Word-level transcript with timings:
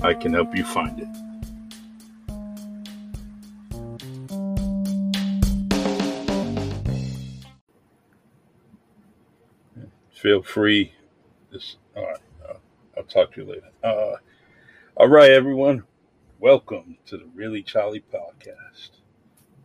I 0.00 0.14
can 0.14 0.32
help 0.32 0.54
you 0.54 0.64
find 0.64 1.00
it. 1.00 1.08
Feel 10.10 10.42
free. 10.42 10.92
This, 11.50 11.76
all 11.96 12.04
right. 12.04 12.16
Uh, 12.48 12.54
I'll 12.96 13.02
talk 13.04 13.32
to 13.34 13.42
you 13.42 13.48
later. 13.48 13.70
Uh, 13.82 14.16
all 14.96 15.08
right, 15.08 15.30
everyone. 15.30 15.84
Welcome 16.38 16.96
to 17.06 17.16
the 17.16 17.26
Really 17.34 17.62
Charlie 17.62 18.04
podcast. 18.12 18.90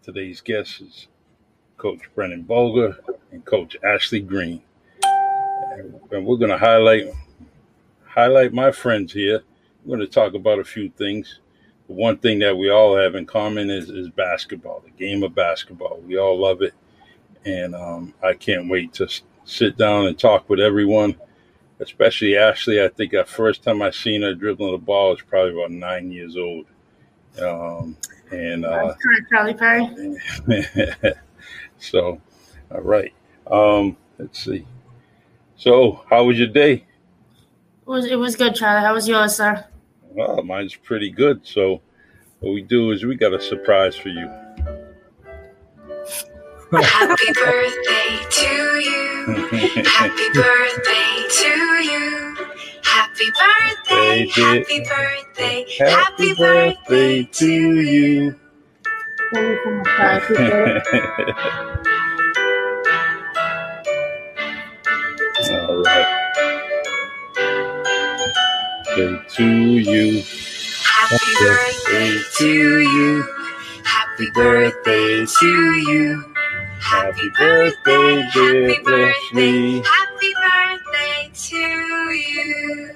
Today's 0.02 0.42
guest 0.42 0.82
is 0.82 1.08
Coach 1.78 2.10
Brennan 2.16 2.44
Bulger 2.44 2.98
and 3.32 3.46
Coach 3.46 3.78
Ashley 3.84 4.20
Green. 4.20 4.62
And 5.04 6.26
we're 6.26 6.38
going 6.38 6.50
to 6.50 6.58
highlight 6.58 7.14
highlight 8.06 8.52
my 8.52 8.72
friends 8.72 9.14
here. 9.14 9.44
We're 9.88 9.96
going 9.96 10.08
to 10.08 10.14
talk 10.14 10.34
about 10.34 10.60
a 10.60 10.66
few 10.66 10.90
things. 10.90 11.40
The 11.88 11.94
one 11.94 12.18
thing 12.18 12.40
that 12.40 12.58
we 12.58 12.70
all 12.70 12.98
have 12.98 13.16
in 13.16 13.26
common 13.26 13.70
is, 13.70 13.90
is 13.90 14.10
basketball, 14.10 14.84
the 14.84 14.92
game 14.92 15.24
of 15.24 15.34
basketball. 15.34 16.02
We 16.06 16.18
all 16.18 16.38
love 16.38 16.62
it. 16.62 16.74
And 17.46 17.74
um, 17.74 18.14
I 18.22 18.34
can't 18.34 18.70
wait 18.70 18.92
to 18.96 19.08
sit 19.46 19.78
down 19.78 20.08
and 20.08 20.20
talk 20.20 20.50
with 20.50 20.60
everyone, 20.60 21.16
especially 21.80 22.36
Ashley. 22.36 22.84
I 22.84 22.90
think 22.90 23.14
the 23.14 23.24
first 23.24 23.64
time 23.64 23.82
I 23.82 23.92
seen 23.92 24.24
her 24.24 24.34
dribbling 24.34 24.74
the 24.74 24.78
ball 24.78 25.12
was 25.12 25.22
probably 25.22 25.54
about 25.54 25.72
nine 25.72 26.12
years 26.12 26.36
old. 26.36 26.66
Um, 27.42 27.96
and 28.30 28.66
uh, 28.66 28.94
Charlie 29.32 29.54
Perry. 29.54 30.18
so, 31.78 32.22
all 32.72 32.82
right. 32.82 33.14
Um, 33.50 33.96
let's 34.18 34.44
see. 34.44 34.68
So, 35.56 36.04
how 36.10 36.26
was 36.26 36.38
your 36.38 36.50
day? 36.50 36.74
It 36.74 36.84
was 37.86 38.06
it 38.06 38.18
was 38.18 38.36
good, 38.36 38.54
Charlie. 38.54 38.86
How 38.86 38.94
was 38.94 39.08
yours, 39.08 39.38
sir? 39.38 39.66
Well, 40.18 40.42
mine's 40.42 40.74
pretty 40.74 41.12
good. 41.12 41.46
So, 41.46 41.80
what 42.40 42.52
we 42.52 42.64
do 42.64 42.90
is 42.90 43.06
we 43.06 43.16
got 43.16 43.36
a 43.36 43.40
surprise 43.40 43.96
for 43.96 44.10
you. 44.10 44.28
Happy 46.72 47.34
birthday 47.34 48.18
to 48.32 48.80
you. 48.80 49.36
Happy 49.86 50.30
birthday 50.34 51.24
to 51.30 51.50
you. 51.84 52.36
Happy 52.84 53.30
birthday. 53.30 54.28
Happy 54.28 54.80
birthday. 54.84 55.66
Happy 55.78 56.34
birthday 56.34 57.24
to 57.24 57.80
you. 57.82 58.36
Birthday 68.98 69.24
to 69.36 69.46
you. 69.78 70.24
Happy 70.84 71.34
birthday 71.40 72.18
to 72.38 72.80
you. 72.80 73.24
Happy 73.86 74.28
birthday 74.34 75.24
to 75.24 75.48
you. 75.48 76.34
Happy 76.80 77.30
birthday, 77.38 78.28
dear 78.34 79.12
Ashley. 79.12 79.82
Happy 79.82 80.34
birthday 80.34 81.30
to 81.32 81.58
you. 81.58 82.96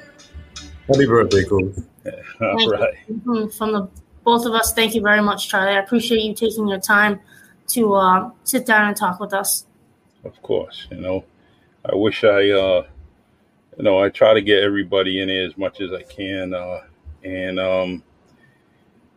Happy 0.88 1.06
birthday, 1.06 1.44
Coach. 1.44 1.76
All 2.42 2.70
right. 2.72 2.96
Mhm, 3.08 3.54
From 3.54 3.74
the 3.74 3.88
both 4.24 4.48
of 4.48 4.54
us, 4.54 4.74
thank 4.74 4.96
you 4.96 5.02
very 5.02 5.22
much, 5.22 5.50
Charlie. 5.50 5.76
I 5.76 5.80
appreciate 5.82 6.24
you 6.24 6.34
taking 6.34 6.68
your 6.68 6.80
time 6.80 7.20
to 7.68 7.94
uh, 7.94 8.32
sit 8.44 8.66
down 8.66 8.88
and 8.88 8.98
talk 8.98 9.20
with 9.20 9.36
us. 9.36 9.68
Of 10.26 10.42
course, 10.42 10.88
you 10.90 10.98
know, 10.98 11.26
I 11.86 11.94
wish 11.94 12.24
I, 12.24 12.50
uh, 12.50 12.84
you 13.78 13.84
know, 13.84 14.04
I 14.04 14.10
try 14.10 14.34
to 14.34 14.42
get 14.42 14.64
everybody 14.64 15.22
in 15.22 15.30
here 15.30 15.46
as 15.46 15.58
much 15.58 15.82
as 15.82 15.92
I 15.94 16.04
can, 16.04 16.54
uh, 16.54 16.82
and 17.24 17.60
um, 17.60 18.04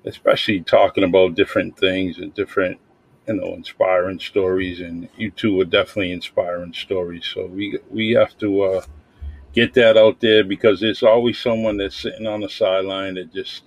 especially 0.04 0.60
talking 0.60 1.04
about 1.04 1.34
different 1.34 1.76
things 1.78 2.18
and 2.18 2.32
different, 2.34 2.78
you 3.26 3.34
know, 3.34 3.54
inspiring 3.54 4.20
stories. 4.20 4.80
And 4.80 5.08
you 5.16 5.30
two 5.30 5.60
are 5.60 5.64
definitely 5.64 6.12
inspiring 6.12 6.72
stories. 6.72 7.26
So 7.32 7.46
we 7.46 7.78
we 7.90 8.12
have 8.12 8.36
to 8.38 8.62
uh, 8.62 8.84
get 9.52 9.74
that 9.74 9.96
out 9.96 10.20
there 10.20 10.44
because 10.44 10.80
there's 10.80 11.02
always 11.02 11.38
someone 11.38 11.76
that's 11.76 12.00
sitting 12.00 12.26
on 12.26 12.40
the 12.40 12.48
sideline 12.48 13.14
that 13.14 13.32
just, 13.32 13.64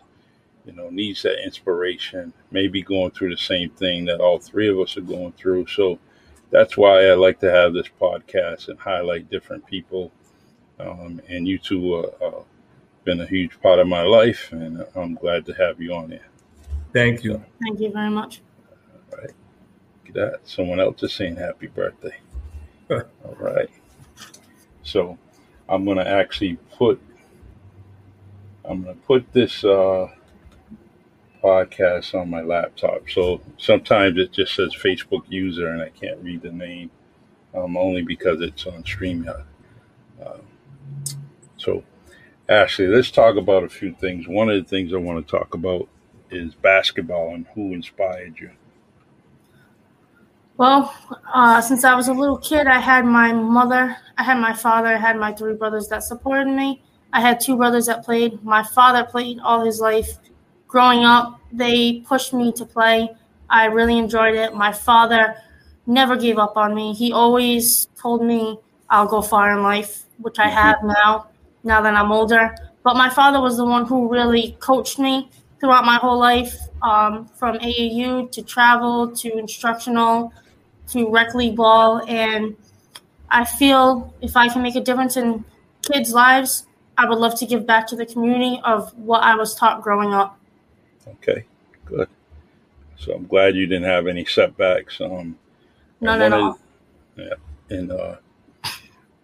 you 0.66 0.74
know, 0.74 0.90
needs 0.90 1.24
that 1.24 1.44
inspiration. 1.44 2.34
Maybe 2.52 2.82
going 2.82 3.12
through 3.12 3.32
the 3.32 3.38
same 3.42 3.72
thing 3.72 4.06
that 4.06 4.22
all 4.22 4.40
three 4.40 4.70
of 4.70 4.80
us 4.80 4.96
are 4.98 5.02
going 5.02 5.34
through. 5.34 5.68
So 5.68 6.00
that's 6.50 6.78
why 6.78 7.08
I 7.08 7.14
like 7.16 7.40
to 7.42 7.52
have 7.52 7.74
this 7.74 7.90
podcast 8.00 8.70
and 8.70 8.80
highlight 8.80 9.30
different 9.30 9.66
people. 9.66 10.12
Um, 10.80 11.22
and 11.28 11.48
you 11.48 11.58
two 11.58 11.96
uh, 11.96 12.26
uh, 12.26 12.44
been 13.04 13.22
a 13.22 13.26
huge 13.26 13.60
part 13.62 13.80
of 13.80 13.88
my 13.88 14.04
life, 14.04 14.52
and 14.52 14.86
I'm 14.96 15.16
glad 15.16 15.46
to 15.48 15.54
have 15.54 15.82
you 15.82 15.94
on 15.94 16.12
here. 16.12 16.28
Thank 16.94 17.24
you. 17.24 17.44
Thank 17.62 17.80
you 17.80 17.92
very 17.92 18.10
much. 18.10 18.42
All 19.12 19.20
right, 19.20 19.32
Look 20.06 20.10
at 20.10 20.14
that. 20.14 20.40
Someone 20.44 20.80
else 20.80 21.02
is 21.04 21.14
saying 21.14 21.38
happy 21.38 21.68
birthday. 21.68 22.18
All 22.92 23.36
right. 23.40 23.70
So 24.84 25.18
I'm 25.68 25.86
gonna 25.86 26.04
actually 26.04 26.58
put 26.78 27.02
I'm 28.68 28.84
gonna 28.84 28.96
put 28.96 29.32
this 29.32 29.64
uh, 29.64 30.10
podcast 31.42 32.14
on 32.14 32.30
my 32.30 32.42
laptop. 32.42 33.10
So 33.10 33.42
sometimes 33.58 34.18
it 34.18 34.34
just 34.34 34.56
says 34.56 34.76
Facebook 34.76 35.24
user, 35.30 35.68
and 35.70 35.82
I 35.82 35.90
can't 35.90 36.22
read 36.22 36.42
the 36.42 36.52
name, 36.52 36.92
um, 37.54 37.78
only 37.78 38.02
because 38.02 38.42
it's 38.42 38.66
on 38.66 38.84
StreamYard. 38.84 39.46
Um, 40.26 40.42
so, 41.58 41.84
Ashley, 42.48 42.88
let's 42.88 43.12
talk 43.12 43.36
about 43.36 43.64
a 43.64 43.70
few 43.70 43.94
things. 43.94 44.28
One 44.28 44.50
of 44.50 44.64
the 44.64 44.70
things 44.70 44.94
I 44.94 44.98
want 44.98 45.26
to 45.26 45.32
talk 45.32 45.54
about 45.54 45.88
is 46.30 46.56
basketball 46.56 47.34
and 47.34 47.46
who 47.54 47.74
inspired 47.74 48.40
you. 48.40 48.52
Well, 50.58 50.94
uh, 51.32 51.62
since 51.62 51.84
I 51.84 51.94
was 51.94 52.08
a 52.08 52.14
little 52.14 52.38
kid, 52.38 52.66
I 52.66 52.80
had 52.80 53.06
my 53.06 53.32
mother, 53.32 53.96
I 54.18 54.24
had 54.24 54.40
my 54.40 54.54
father, 54.54 54.88
I 54.88 54.98
had 54.98 55.18
my 55.18 55.32
three 55.32 55.54
brothers 55.54 55.88
that 55.90 56.04
supported 56.04 56.50
me. 56.50 56.82
I 57.14 57.22
had 57.22 57.40
two 57.40 57.56
brothers 57.58 57.86
that 57.86 58.04
played. 58.04 58.44
My 58.44 58.64
father 58.64 59.04
played 59.04 59.40
all 59.40 59.64
his 59.64 59.80
life. 59.80 60.18
Growing 60.68 61.04
up, 61.04 61.40
they 61.52 62.02
pushed 62.02 62.34
me 62.34 62.52
to 62.54 62.66
play. 62.66 63.10
I 63.50 63.66
really 63.66 63.98
enjoyed 63.98 64.36
it. 64.36 64.54
My 64.56 64.74
father 64.74 65.36
never 65.86 66.18
gave 66.18 66.38
up 66.38 66.58
on 66.58 66.76
me. 66.76 66.94
He 66.94 67.14
always 67.14 67.88
told 67.96 68.24
me 68.24 68.60
I'll 68.90 69.08
go 69.08 69.22
far 69.22 69.56
in 69.56 69.64
life, 69.64 70.06
which 70.18 70.40
I 70.40 70.50
have 70.50 70.78
now, 70.84 71.28
now 71.68 71.82
that 71.82 71.94
I'm 71.94 72.12
older. 72.12 72.56
But 72.84 72.96
my 72.96 73.10
father 73.10 73.42
was 73.42 73.58
the 73.58 73.66
one 73.66 73.86
who 73.86 74.10
really 74.10 74.56
coached 74.60 74.98
me 74.98 75.30
throughout 75.60 75.86
my 75.86 75.98
whole 75.98 76.18
life, 76.18 76.56
um, 76.82 77.28
from 77.28 77.58
AAU 77.58 78.32
to 78.32 78.42
travel 78.42 79.12
to 79.12 79.38
instructional 79.38 80.32
to 80.90 81.10
rec 81.12 81.36
league 81.36 81.58
ball. 81.58 82.02
And 82.08 82.56
I 83.30 83.44
feel 83.44 84.14
if 84.22 84.38
I 84.38 84.48
can 84.48 84.62
make 84.62 84.76
a 84.76 84.82
difference 84.82 85.18
in 85.18 85.44
kids' 85.82 86.14
lives, 86.14 86.66
I 86.98 87.08
would 87.08 87.18
love 87.18 87.38
to 87.40 87.46
give 87.46 87.68
back 87.68 87.88
to 87.88 87.96
the 87.96 88.06
community 88.06 88.60
of 88.64 88.98
what 88.98 89.22
I 89.22 89.36
was 89.36 89.54
taught 89.54 89.82
growing 89.82 90.14
up. 90.14 90.40
Okay, 91.08 91.46
good. 91.86 92.08
So 92.98 93.14
I'm 93.14 93.28
glad 93.28 93.56
you 93.56 93.68
didn't 93.68 93.86
have 93.86 94.08
any 94.08 94.26
setbacks. 94.26 95.00
Um, 95.02 95.38
None 96.02 96.22
at 96.22 96.34
all. 96.34 96.60
Yeah, 97.16 97.34
and 97.70 97.92
uh, 97.92 98.16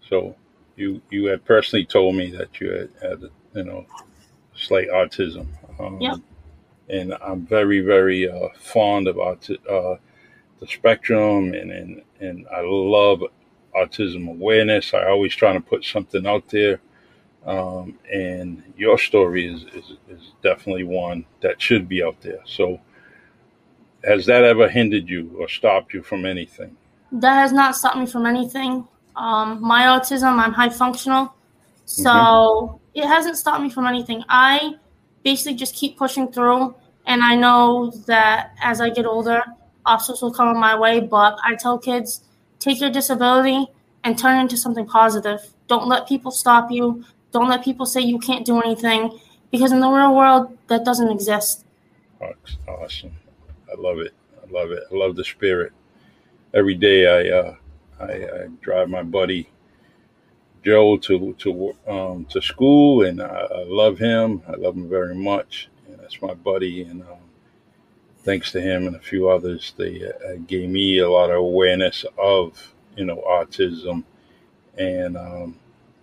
so 0.08 0.36
you 0.76 1.02
you 1.10 1.26
had 1.26 1.46
personally 1.46 1.86
told 1.86 2.16
me 2.16 2.32
that 2.32 2.60
you 2.60 2.72
had, 2.72 2.90
had 3.02 3.22
you 3.54 3.64
know 3.64 3.86
slight 4.56 4.90
autism. 4.90 5.48
Um, 5.80 6.00
Yep. 6.02 6.18
And 6.90 7.14
I'm 7.26 7.46
very, 7.46 7.80
very 7.80 8.30
uh, 8.30 8.50
fond 8.60 9.08
of 9.08 9.16
auti- 9.16 9.58
uh, 9.70 9.98
the 10.60 10.68
spectrum, 10.68 11.54
and, 11.54 11.72
and 11.72 12.02
and 12.20 12.46
I 12.54 12.62
love 12.62 13.24
autism 13.76 14.30
awareness. 14.30 14.94
I 14.94 15.08
always 15.08 15.34
trying 15.34 15.56
to 15.56 15.68
put 15.68 15.86
something 15.86 16.28
out 16.28 16.50
there. 16.50 16.82
Um, 17.46 18.00
and 18.12 18.64
your 18.78 18.98
story 18.98 19.48
is, 19.48 19.64
is 19.74 19.98
is 20.10 20.32
definitely 20.42 20.84
one 20.84 21.26
that 21.42 21.62
should 21.62 21.90
be 21.90 22.04
out 22.04 22.22
there. 22.22 22.40
So, 22.46 22.80
has 24.04 24.26
that 24.28 24.44
ever 24.44 24.70
hindered 24.70 25.10
you 25.10 25.36
or 25.40 25.48
stopped 25.48 25.94
you 25.94 26.04
from 26.04 26.26
anything? 26.26 26.76
That 27.12 27.36
has 27.36 27.52
not 27.52 27.76
stopped 27.76 27.98
me 27.98 28.06
from 28.06 28.26
anything. 28.26 28.88
Um, 29.16 29.62
my 29.62 29.84
autism, 29.84 30.40
I'm 30.40 30.54
high 30.54 30.70
functional, 30.70 31.34
so 31.86 32.80
it 32.94 33.06
hasn't 33.06 33.38
stopped 33.38 33.62
me 33.62 33.70
from 33.70 33.86
anything. 33.86 34.24
I 34.30 34.76
basically 35.24 35.56
just 35.56 35.76
keep 35.76 35.98
pushing 35.98 36.32
through, 36.32 36.76
and 37.06 37.22
I 37.22 37.36
know 37.36 37.92
that 38.08 38.56
as 38.62 38.82
I 38.82 38.90
get 38.90 39.06
older, 39.06 39.44
obstacles 39.86 40.22
will 40.22 40.34
come 40.34 40.58
my 40.58 40.78
way. 40.78 41.00
But 41.00 41.38
I 41.44 41.56
tell 41.56 41.78
kids, 41.78 42.24
take 42.60 42.82
your 42.82 42.90
disability 42.90 43.68
and 44.04 44.18
turn 44.18 44.38
it 44.38 44.42
into 44.42 44.58
something 44.58 44.86
positive. 44.86 45.42
Don't 45.68 45.88
let 45.88 46.08
people 46.08 46.32
stop 46.32 46.72
you. 46.72 47.06
Don't 47.32 47.48
let 47.48 47.64
people 47.64 47.86
say 47.86 48.02
you 48.02 48.20
can't 48.20 48.46
do 48.46 48.62
anything, 48.62 49.20
because 49.52 49.72
in 49.72 49.80
the 49.80 49.90
real 49.90 50.16
world, 50.16 50.58
that 50.68 50.84
doesn't 50.86 51.10
exist. 51.10 51.66
Awesome. 52.68 53.12
I 53.72 53.80
love 53.80 54.00
it. 54.00 54.14
I 54.42 54.52
love 54.52 54.72
it. 54.72 54.84
I 54.92 54.96
love 54.96 55.16
the 55.16 55.24
spirit. 55.24 55.72
Every 56.54 56.76
day 56.76 57.08
I 57.08 57.38
uh, 57.38 57.56
I, 58.04 58.44
I 58.44 58.48
drive 58.62 58.90
my 58.90 59.04
buddy 59.04 59.50
Joe 60.64 60.98
to 60.98 61.34
to 61.40 61.76
um, 61.88 62.26
to 62.26 62.42
school, 62.42 63.04
and 63.04 63.22
I, 63.22 63.26
I 63.28 63.64
love 63.66 64.00
him. 64.00 64.42
I 64.48 64.54
love 64.54 64.76
him 64.76 64.90
very 64.90 65.16
much. 65.16 65.70
And 65.88 66.00
that's 66.00 66.22
my 66.22 66.34
buddy, 66.34 66.84
and 66.84 67.02
um, 67.04 67.18
thanks 68.20 68.52
to 68.54 68.62
him 68.62 68.88
and 68.88 68.96
a 68.96 69.00
few 69.00 69.30
others, 69.30 69.74
they 69.78 70.06
uh, 70.06 70.38
gave 70.48 70.70
me 70.70 71.00
a 71.00 71.10
lot 71.10 71.30
of 71.30 71.38
awareness 71.38 72.06
of 72.18 72.74
you 72.96 73.06
know 73.06 73.24
autism, 73.28 74.04
and 74.78 75.18
um, 75.18 75.60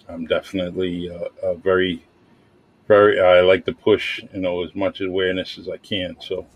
I'm 0.08 0.26
definitely 0.26 1.10
uh, 1.10 1.28
a 1.42 1.54
very 1.54 2.04
very 2.88 3.20
I 3.20 3.40
like 3.40 3.64
to 3.66 3.72
push 3.74 4.22
you 4.34 4.40
know 4.40 4.64
as 4.64 4.74
much 4.74 5.00
awareness 5.00 5.58
as 5.58 5.68
I 5.68 5.78
can. 5.78 6.16
So 6.20 6.46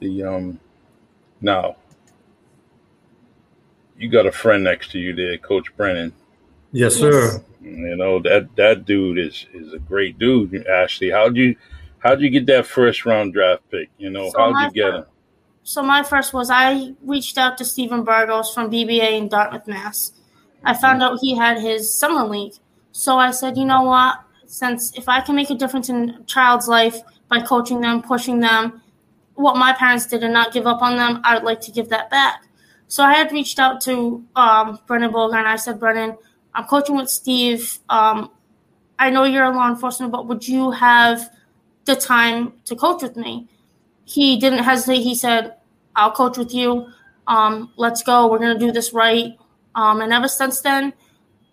the 0.00 0.22
um 0.24 0.60
now 1.40 1.76
you 3.98 4.08
got 4.08 4.26
a 4.26 4.32
friend 4.32 4.64
next 4.64 4.90
to 4.92 4.98
you 4.98 5.14
there, 5.14 5.38
Coach 5.38 5.74
Brennan. 5.76 6.12
Yes, 6.72 6.96
sir. 6.96 7.42
You 7.62 7.96
know 7.96 8.20
that 8.20 8.54
that 8.56 8.84
dude 8.84 9.18
is 9.18 9.46
is 9.52 9.72
a 9.72 9.78
great 9.78 10.18
dude. 10.18 10.66
Ashley, 10.66 11.10
how'd 11.10 11.36
you 11.36 11.56
how'd 11.98 12.20
you 12.20 12.30
get 12.30 12.46
that 12.46 12.66
first 12.66 13.04
round 13.04 13.32
draft 13.32 13.62
pick? 13.70 13.90
You 13.98 14.10
know 14.10 14.30
So 14.30 14.38
how'd 14.38 14.64
you 14.64 14.82
get 14.82 14.90
fir- 14.90 14.98
him? 14.98 15.04
So 15.62 15.82
my 15.82 16.04
first 16.04 16.32
was 16.32 16.48
I 16.48 16.94
reached 17.02 17.38
out 17.38 17.58
to 17.58 17.64
Stephen 17.64 18.04
Burgos 18.04 18.54
from 18.54 18.70
BBA 18.70 19.18
in 19.18 19.28
Dartmouth, 19.28 19.66
Mass. 19.66 20.12
I 20.62 20.74
found 20.74 21.02
out 21.02 21.18
he 21.20 21.34
had 21.36 21.58
his 21.58 21.92
summer 21.92 22.24
league. 22.24 22.54
So 22.92 23.18
I 23.18 23.32
said, 23.32 23.56
you 23.56 23.64
know 23.64 23.82
what? 23.82 24.20
Since 24.46 24.96
if 24.96 25.08
I 25.08 25.20
can 25.20 25.34
make 25.34 25.50
a 25.50 25.56
difference 25.56 25.88
in 25.88 26.10
a 26.10 26.22
child's 26.24 26.68
life 26.68 27.00
by 27.28 27.40
coaching 27.40 27.80
them, 27.80 28.00
pushing 28.00 28.38
them, 28.38 28.80
what 29.34 29.56
my 29.56 29.72
parents 29.72 30.06
did 30.06 30.22
and 30.22 30.32
not 30.32 30.52
give 30.52 30.66
up 30.68 30.82
on 30.82 30.96
them, 30.96 31.20
I 31.24 31.34
would 31.34 31.44
like 31.44 31.60
to 31.62 31.72
give 31.72 31.88
that 31.88 32.10
back. 32.10 32.45
So 32.88 33.02
I 33.02 33.14
had 33.14 33.32
reached 33.32 33.58
out 33.58 33.80
to 33.82 34.24
um, 34.36 34.78
Brennan 34.86 35.10
Boger 35.10 35.36
and 35.36 35.48
I 35.48 35.56
said, 35.56 35.80
Brennan, 35.80 36.16
I'm 36.54 36.64
coaching 36.64 36.96
with 36.96 37.10
Steve. 37.10 37.78
Um, 37.88 38.30
I 38.98 39.10
know 39.10 39.24
you're 39.24 39.44
a 39.44 39.54
law 39.54 39.68
enforcement, 39.68 40.12
but 40.12 40.26
would 40.26 40.46
you 40.46 40.70
have 40.70 41.28
the 41.84 41.96
time 41.96 42.54
to 42.64 42.76
coach 42.76 43.02
with 43.02 43.16
me? 43.16 43.48
He 44.04 44.38
didn't 44.38 44.64
hesitate. 44.64 45.02
He 45.02 45.14
said, 45.14 45.56
I'll 45.94 46.12
coach 46.12 46.38
with 46.38 46.54
you. 46.54 46.86
Um, 47.26 47.72
let's 47.76 48.02
go. 48.02 48.30
We're 48.30 48.38
going 48.38 48.58
to 48.58 48.66
do 48.66 48.72
this 48.72 48.92
right. 48.92 49.36
Um, 49.74 50.00
and 50.00 50.12
ever 50.12 50.28
since 50.28 50.60
then, 50.60 50.92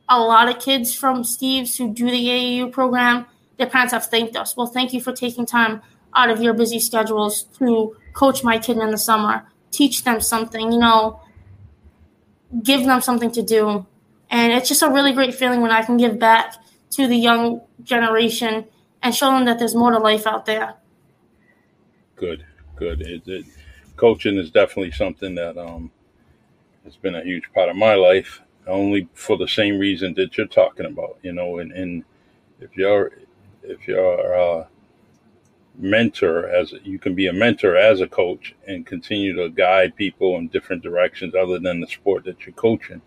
a 0.07 0.19
lot 0.19 0.47
of 0.47 0.59
kids 0.59 0.94
from 0.94 1.24
Steve's 1.24 1.77
who 1.77 1.94
do 1.94 2.09
the 2.09 2.27
AAU 2.27 2.71
program, 2.71 3.25
their 3.57 3.68
parents 3.68 3.94
have 3.94 4.06
thanked 4.06 4.36
us. 4.36 4.56
Well, 4.56 4.68
thank 4.68 4.94
you 4.94 5.01
for 5.01 5.12
taking 5.12 5.45
time 5.45 5.81
out 6.15 6.29
of 6.29 6.41
your 6.41 6.53
busy 6.53 6.79
schedules 6.79 7.44
to 7.57 7.95
coach 8.13 8.44
my 8.44 8.59
kid 8.59 8.77
in 8.77 8.91
the 8.91 8.97
summer, 8.97 9.47
teach 9.73 10.03
them 10.03 10.21
something, 10.21 10.71
you 10.71 10.79
know, 10.79 11.19
give 12.61 12.85
them 12.85 13.01
something 13.01 13.31
to 13.31 13.41
do. 13.41 13.85
And 14.29 14.53
it's 14.53 14.69
just 14.69 14.81
a 14.81 14.89
really 14.89 15.13
great 15.13 15.33
feeling 15.33 15.61
when 15.61 15.71
I 15.71 15.83
can 15.83 15.97
give 15.97 16.17
back 16.19 16.55
to 16.91 17.07
the 17.07 17.17
young 17.17 17.61
generation 17.83 18.65
and 19.01 19.13
show 19.13 19.31
them 19.31 19.45
that 19.45 19.59
there's 19.59 19.75
more 19.75 19.91
to 19.91 19.99
life 19.99 20.25
out 20.25 20.45
there. 20.45 20.75
Good, 22.15 22.45
good. 22.75 23.01
It, 23.01 23.23
it, 23.27 23.45
coaching 23.97 24.37
is 24.37 24.49
definitely 24.49 24.91
something 24.91 25.35
that 25.35 25.57
um 25.57 25.91
has 26.83 26.95
been 26.95 27.15
a 27.15 27.23
huge 27.23 27.51
part 27.53 27.69
of 27.69 27.75
my 27.75 27.95
life. 27.95 28.41
Only 28.65 29.09
for 29.13 29.37
the 29.37 29.47
same 29.47 29.77
reason 29.77 30.13
that 30.15 30.37
you're 30.37 30.47
talking 30.47 30.85
about, 30.85 31.17
you 31.21 31.33
know. 31.33 31.59
And, 31.59 31.71
and 31.71 32.03
if 32.59 32.77
you're 32.77 33.11
if 33.61 33.87
you're 33.87 34.33
a 34.33 34.67
mentor 35.75 36.47
as 36.47 36.73
you 36.83 36.99
can 36.99 37.15
be 37.15 37.27
a 37.27 37.33
mentor 37.33 37.75
as 37.75 38.01
a 38.01 38.07
coach 38.07 38.55
and 38.67 38.85
continue 38.85 39.35
to 39.35 39.49
guide 39.49 39.95
people 39.95 40.37
in 40.37 40.47
different 40.49 40.83
directions 40.83 41.33
other 41.35 41.59
than 41.59 41.79
the 41.79 41.87
sport 41.87 42.23
that 42.25 42.45
you're 42.45 42.53
coaching. 42.53 43.01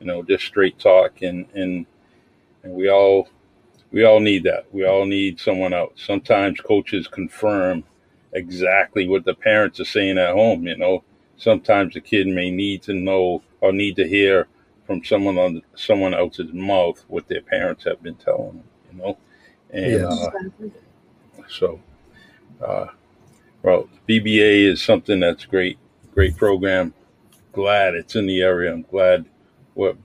You 0.00 0.06
know, 0.06 0.22
just 0.22 0.44
straight 0.44 0.78
talk 0.78 1.22
and 1.22 1.46
and 1.54 1.86
and 2.62 2.74
we 2.74 2.88
all 2.90 3.28
we 3.92 4.04
all 4.04 4.20
need 4.20 4.44
that. 4.44 4.66
We 4.72 4.86
all 4.86 5.04
need 5.06 5.40
someone 5.40 5.72
else. 5.72 5.92
Sometimes 5.96 6.60
coaches 6.60 7.08
confirm 7.08 7.84
exactly 8.32 9.08
what 9.08 9.24
the 9.24 9.34
parents 9.34 9.80
are 9.80 9.84
saying 9.84 10.18
at 10.18 10.34
home. 10.34 10.66
You 10.66 10.76
know, 10.76 11.04
sometimes 11.36 11.94
the 11.94 12.00
kid 12.00 12.26
may 12.26 12.50
need 12.50 12.82
to 12.82 12.94
know 12.94 13.42
or 13.60 13.72
need 13.72 13.96
to 13.96 14.06
hear 14.06 14.46
from 14.86 15.04
someone 15.04 15.38
on 15.38 15.62
someone 15.74 16.14
else's 16.14 16.52
mouth 16.52 17.04
what 17.08 17.28
their 17.28 17.42
parents 17.42 17.84
have 17.84 18.02
been 18.02 18.16
telling 18.16 18.58
them. 18.58 18.64
You 18.92 18.98
know, 18.98 19.18
and 19.72 20.02
Yes. 20.02 20.04
uh, 20.04 20.30
so, 21.48 21.80
uh, 22.64 22.86
well, 23.62 23.88
BBA 24.08 24.66
is 24.66 24.82
something 24.82 25.20
that's 25.20 25.44
great, 25.44 25.78
great 26.14 26.36
program. 26.36 26.94
Glad 27.52 27.94
it's 27.94 28.16
in 28.16 28.26
the 28.26 28.42
area. 28.42 28.72
I'm 28.72 28.82
glad 28.82 29.26
what 29.74 29.96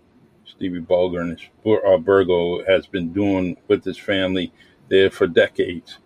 Stevie 0.46 0.80
Bulger 0.80 1.22
and 1.22 1.38
his, 1.38 1.50
uh, 1.66 1.98
Burgo 1.98 2.66
has 2.66 2.88
been 2.88 3.14
doing 3.14 3.58
with 3.68 3.84
his 3.84 3.98
family 3.98 4.52
there 4.90 5.10
for 5.10 5.28
decades, 5.28 6.00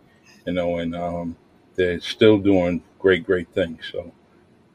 you 0.46 0.54
know, 0.54 0.78
and 0.78 0.96
um, 0.96 1.36
they're 1.76 2.00
still 2.00 2.38
doing 2.38 2.84
great, 3.00 3.26
great 3.26 3.48
things. 3.54 3.90
So, 3.92 4.12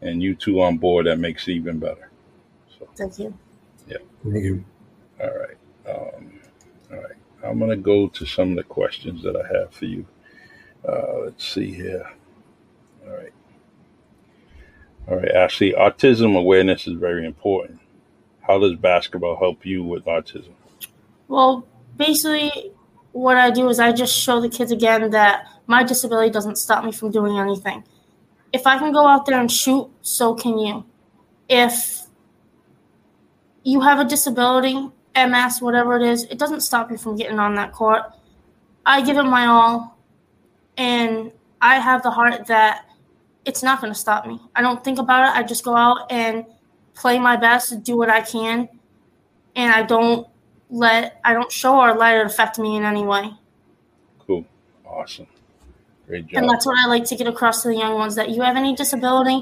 and 0.00 0.22
you 0.22 0.34
two 0.34 0.62
on 0.62 0.78
board, 0.78 1.06
that 1.06 1.18
makes 1.18 1.48
it 1.48 1.52
even 1.52 1.78
better. 1.78 2.10
So, 2.78 2.88
Thank 2.96 3.18
you. 3.18 3.34
Yeah. 3.86 3.98
Thank 4.22 4.44
you. 4.44 4.64
all 5.20 5.26
right. 5.28 5.56
Um, 5.88 6.40
all 6.92 7.02
right. 7.02 7.16
I'm 7.42 7.58
going 7.58 7.70
to 7.70 7.76
go 7.76 8.08
to 8.08 8.24
some 8.24 8.50
of 8.50 8.56
the 8.56 8.62
questions 8.64 9.22
that 9.22 9.36
I 9.36 9.46
have 9.58 9.72
for 9.72 9.84
you. 9.84 10.06
Uh, 10.86 11.18
let's 11.24 11.46
see 11.46 11.72
here. 11.72 12.10
All 13.06 13.12
right. 13.12 13.32
All 15.08 15.16
right, 15.16 15.30
Ashley, 15.30 15.72
autism 15.72 16.36
awareness 16.36 16.86
is 16.86 16.94
very 16.94 17.26
important. 17.26 17.80
How 18.40 18.58
does 18.58 18.76
basketball 18.76 19.36
help 19.36 19.64
you 19.64 19.82
with 19.82 20.04
autism? 20.04 20.52
Well, 21.28 21.66
basically, 21.96 22.72
what 23.12 23.36
I 23.36 23.50
do 23.50 23.68
is 23.68 23.78
I 23.78 23.92
just 23.92 24.16
show 24.16 24.40
the 24.40 24.48
kids 24.48 24.72
again 24.72 25.10
that 25.10 25.46
my 25.66 25.82
disability 25.82 26.30
doesn't 26.30 26.56
stop 26.56 26.84
me 26.84 26.92
from 26.92 27.10
doing 27.10 27.38
anything. 27.38 27.84
If 28.52 28.66
I 28.66 28.78
can 28.78 28.92
go 28.92 29.06
out 29.06 29.26
there 29.26 29.40
and 29.40 29.50
shoot, 29.50 29.90
so 30.02 30.34
can 30.34 30.58
you. 30.58 30.84
If 31.48 32.02
you 33.62 33.80
have 33.80 33.98
a 33.98 34.04
disability, 34.04 34.90
MS, 35.16 35.60
whatever 35.60 35.96
it 35.96 36.02
is, 36.02 36.24
it 36.24 36.38
doesn't 36.38 36.60
stop 36.60 36.90
you 36.90 36.98
from 36.98 37.16
getting 37.16 37.38
on 37.38 37.54
that 37.54 37.72
court. 37.72 38.02
I 38.86 39.00
give 39.02 39.16
it 39.16 39.24
my 39.24 39.46
all, 39.46 39.93
and 40.76 41.32
I 41.60 41.76
have 41.76 42.02
the 42.02 42.10
heart 42.10 42.46
that 42.46 42.86
it's 43.44 43.62
not 43.62 43.80
going 43.80 43.92
to 43.92 43.98
stop 43.98 44.26
me. 44.26 44.40
I 44.54 44.62
don't 44.62 44.82
think 44.82 44.98
about 44.98 45.28
it. 45.28 45.38
I 45.38 45.42
just 45.42 45.64
go 45.64 45.76
out 45.76 46.10
and 46.10 46.44
play 46.94 47.18
my 47.18 47.36
best, 47.36 47.82
do 47.82 47.96
what 47.96 48.08
I 48.08 48.20
can, 48.20 48.68
and 49.56 49.72
I 49.72 49.82
don't 49.82 50.26
let 50.70 51.20
I 51.24 51.32
don't 51.32 51.52
show 51.52 51.78
or 51.78 51.94
let 51.94 52.16
it 52.16 52.26
affect 52.26 52.58
me 52.58 52.76
in 52.76 52.84
any 52.84 53.04
way. 53.04 53.30
Cool. 54.26 54.44
Awesome. 54.86 55.26
Great 56.06 56.26
job. 56.26 56.42
And 56.42 56.50
that's 56.50 56.66
what 56.66 56.76
I 56.78 56.86
like 56.86 57.04
to 57.06 57.16
get 57.16 57.26
across 57.26 57.62
to 57.62 57.68
the 57.68 57.76
young 57.76 57.94
ones 57.94 58.14
that 58.16 58.30
you 58.30 58.42
have 58.42 58.56
any 58.56 58.74
disability, 58.74 59.40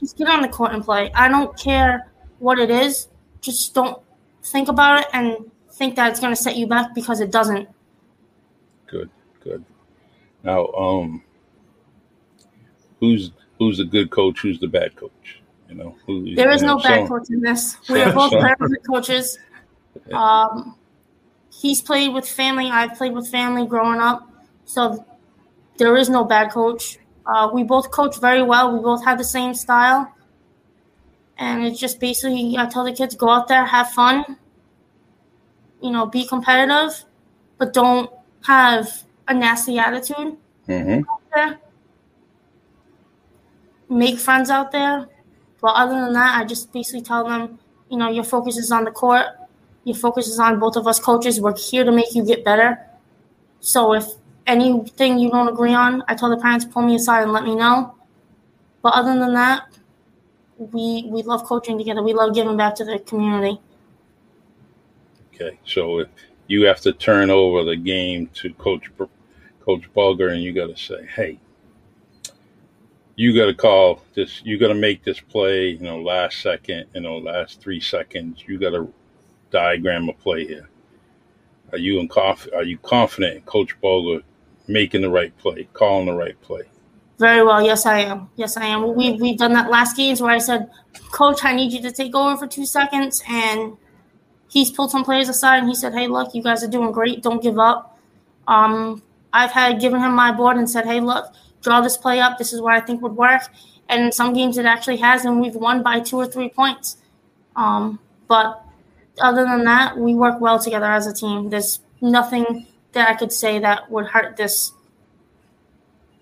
just 0.00 0.16
get 0.16 0.28
on 0.28 0.42
the 0.42 0.48
court 0.48 0.72
and 0.72 0.82
play. 0.82 1.10
I 1.14 1.28
don't 1.28 1.56
care 1.58 2.10
what 2.38 2.58
it 2.58 2.70
is, 2.70 3.08
just 3.40 3.74
don't 3.74 4.00
think 4.42 4.68
about 4.68 5.00
it 5.00 5.06
and 5.12 5.50
think 5.72 5.96
that 5.96 6.10
it's 6.10 6.20
going 6.20 6.34
to 6.34 6.40
set 6.40 6.56
you 6.56 6.66
back 6.66 6.94
because 6.94 7.20
it 7.20 7.30
doesn't. 7.30 7.68
Good, 8.86 9.10
good. 9.42 9.64
Now, 10.42 10.66
um, 10.68 11.22
who's 13.00 13.30
who's 13.58 13.78
the 13.78 13.84
good 13.84 14.10
coach? 14.10 14.40
Who's 14.40 14.58
the 14.60 14.68
bad 14.68 14.96
coach? 14.96 15.42
You 15.68 15.74
know, 15.74 15.96
who, 16.06 16.34
There 16.34 16.50
is 16.50 16.62
know, 16.62 16.76
no 16.76 16.82
bad 16.82 17.06
so- 17.06 17.18
coach 17.18 17.28
in 17.30 17.40
this. 17.40 17.76
We 17.88 18.00
are 18.00 18.12
both 18.12 18.30
So- 18.30 18.40
very 18.40 18.56
good 18.58 18.86
coaches. 18.88 19.38
Um, 20.12 20.76
he's 21.52 21.82
played 21.82 22.14
with 22.14 22.26
family. 22.26 22.70
I've 22.70 22.94
played 22.94 23.12
with 23.12 23.28
family 23.28 23.66
growing 23.66 24.00
up. 24.00 24.26
So 24.64 25.04
there 25.76 25.96
is 25.96 26.08
no 26.08 26.24
bad 26.24 26.50
coach. 26.52 26.98
Uh, 27.26 27.50
we 27.52 27.64
both 27.64 27.90
coach 27.90 28.18
very 28.20 28.42
well. 28.42 28.72
We 28.72 28.80
both 28.82 29.04
have 29.04 29.18
the 29.18 29.24
same 29.24 29.52
style. 29.54 30.14
And 31.36 31.64
it's 31.64 31.78
just 31.78 32.00
basically, 32.00 32.56
I 32.56 32.66
tell 32.66 32.84
the 32.84 32.92
kids, 32.92 33.14
go 33.14 33.28
out 33.28 33.48
there, 33.48 33.64
have 33.64 33.90
fun, 33.90 34.38
you 35.82 35.90
know, 35.90 36.06
be 36.06 36.26
competitive, 36.26 37.04
but 37.58 37.72
don't 37.72 38.10
have 38.44 39.04
a 39.28 39.34
nasty 39.34 39.78
attitude. 39.78 40.36
Mm-hmm. 40.66 41.54
Make 43.90 44.18
friends 44.18 44.50
out 44.50 44.72
there. 44.72 45.06
But 45.60 45.74
other 45.74 45.94
than 45.94 46.12
that, 46.14 46.38
I 46.38 46.44
just 46.44 46.72
basically 46.72 47.02
tell 47.02 47.28
them, 47.28 47.58
you 47.90 47.98
know, 47.98 48.10
your 48.10 48.24
focus 48.24 48.56
is 48.56 48.70
on 48.70 48.84
the 48.84 48.90
court. 48.90 49.26
Your 49.84 49.96
focus 49.96 50.28
is 50.28 50.38
on 50.38 50.58
both 50.58 50.76
of 50.76 50.86
us 50.86 51.00
coaches. 51.00 51.40
We're 51.40 51.56
here 51.56 51.84
to 51.84 51.92
make 51.92 52.14
you 52.14 52.24
get 52.24 52.44
better. 52.44 52.78
So 53.60 53.94
if 53.94 54.04
anything 54.46 55.18
you 55.18 55.30
don't 55.30 55.48
agree 55.48 55.74
on, 55.74 56.02
I 56.08 56.14
tell 56.14 56.30
the 56.30 56.36
parents 56.36 56.64
pull 56.64 56.82
me 56.82 56.96
aside 56.96 57.22
and 57.22 57.32
let 57.32 57.44
me 57.44 57.54
know. 57.54 57.94
But 58.82 58.94
other 58.94 59.18
than 59.18 59.34
that, 59.34 59.64
we 60.58 61.04
we 61.06 61.22
love 61.22 61.44
coaching 61.44 61.78
together. 61.78 62.02
We 62.02 62.12
love 62.12 62.34
giving 62.34 62.56
back 62.56 62.74
to 62.76 62.84
the 62.84 62.98
community. 63.00 63.60
Okay, 65.34 65.58
so 65.64 66.00
if 66.00 66.08
you 66.48 66.64
have 66.64 66.80
to 66.80 66.92
turn 66.92 67.30
over 67.30 67.64
the 67.64 67.76
game 67.76 68.28
to 68.34 68.52
Coach 68.54 68.90
Coach 69.68 69.92
Bulger, 69.92 70.28
and 70.28 70.42
you 70.42 70.54
got 70.54 70.74
to 70.74 70.76
say, 70.78 71.06
"Hey, 71.14 71.38
you 73.16 73.36
got 73.36 73.46
to 73.46 73.54
call 73.54 74.02
this. 74.14 74.40
You 74.42 74.56
got 74.56 74.68
to 74.68 74.74
make 74.74 75.04
this 75.04 75.20
play. 75.20 75.68
You 75.72 75.80
know, 75.80 76.00
last 76.00 76.40
second. 76.40 76.86
You 76.94 77.02
know, 77.02 77.18
last 77.18 77.60
three 77.60 77.78
seconds. 77.78 78.42
You 78.46 78.58
got 78.58 78.70
to 78.70 78.90
diagram 79.50 80.08
a 80.08 80.14
play 80.14 80.46
here. 80.46 80.70
Are 81.72 81.76
you 81.76 82.00
in 82.00 82.08
conf- 82.08 82.48
Are 82.54 82.62
you 82.62 82.78
confident 82.78 83.44
Coach 83.44 83.78
Bulger 83.82 84.24
making 84.68 85.02
the 85.02 85.10
right 85.10 85.36
play, 85.36 85.68
calling 85.74 86.06
the 86.06 86.14
right 86.14 86.40
play?" 86.40 86.62
Very 87.18 87.44
well. 87.44 87.60
Yes, 87.60 87.84
I 87.84 87.98
am. 87.98 88.30
Yes, 88.36 88.56
I 88.56 88.64
am. 88.64 88.94
We 88.94 89.12
we've 89.20 89.36
done 89.36 89.52
that 89.52 89.68
last 89.68 89.98
games 89.98 90.22
where 90.22 90.30
I 90.30 90.38
said, 90.38 90.70
"Coach, 91.12 91.44
I 91.44 91.52
need 91.54 91.74
you 91.74 91.82
to 91.82 91.92
take 91.92 92.14
over 92.14 92.38
for 92.38 92.46
two 92.46 92.64
seconds," 92.64 93.22
and 93.28 93.76
he's 94.48 94.70
pulled 94.70 94.92
some 94.92 95.04
players 95.04 95.28
aside 95.28 95.58
and 95.58 95.68
he 95.68 95.74
said, 95.74 95.92
"Hey, 95.92 96.06
look, 96.06 96.34
you 96.34 96.42
guys 96.42 96.64
are 96.64 96.68
doing 96.68 96.90
great. 96.90 97.22
Don't 97.22 97.42
give 97.42 97.58
up." 97.58 97.98
Um, 98.46 99.02
I've 99.32 99.50
had 99.50 99.80
given 99.80 100.00
him 100.00 100.14
my 100.14 100.32
board 100.32 100.56
and 100.56 100.68
said, 100.68 100.86
"Hey, 100.86 101.00
look, 101.00 101.32
draw 101.62 101.80
this 101.80 101.96
play 101.96 102.20
up. 102.20 102.38
This 102.38 102.52
is 102.52 102.60
what 102.60 102.74
I 102.74 102.80
think 102.80 103.02
would 103.02 103.16
work." 103.16 103.42
And 103.88 104.04
in 104.04 104.12
some 104.12 104.32
games, 104.32 104.58
it 104.58 104.66
actually 104.66 104.98
has, 104.98 105.24
and 105.24 105.40
we've 105.40 105.54
won 105.54 105.82
by 105.82 106.00
two 106.00 106.16
or 106.16 106.26
three 106.26 106.48
points. 106.48 106.96
Um, 107.56 107.98
but 108.26 108.62
other 109.20 109.44
than 109.44 109.64
that, 109.64 109.96
we 109.98 110.14
work 110.14 110.40
well 110.40 110.58
together 110.58 110.86
as 110.86 111.06
a 111.06 111.12
team. 111.12 111.50
There's 111.50 111.80
nothing 112.00 112.66
that 112.92 113.08
I 113.08 113.14
could 113.14 113.32
say 113.32 113.58
that 113.58 113.90
would 113.90 114.06
hurt 114.06 114.36
this 114.36 114.72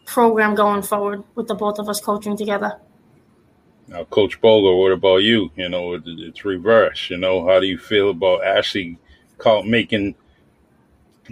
program 0.05 0.55
going 0.55 0.83
forward 0.83 1.25
with 1.35 1.49
the 1.49 1.55
both 1.55 1.79
of 1.79 1.89
us 1.89 2.01
coaching 2.01 2.37
together. 2.37 2.79
Now, 3.89 4.05
Coach 4.05 4.41
Bulger, 4.41 4.75
what 4.75 4.93
about 4.93 5.19
you? 5.19 5.51
You 5.57 5.69
know, 5.69 6.01
it's 6.05 6.45
reverse. 6.45 7.11
You 7.11 7.19
know, 7.19 7.47
how 7.47 7.61
do 7.61 7.67
you 7.67 7.79
feel 7.79 8.11
about 8.11 8.45
Ashley 8.45 8.99
making 9.65 10.15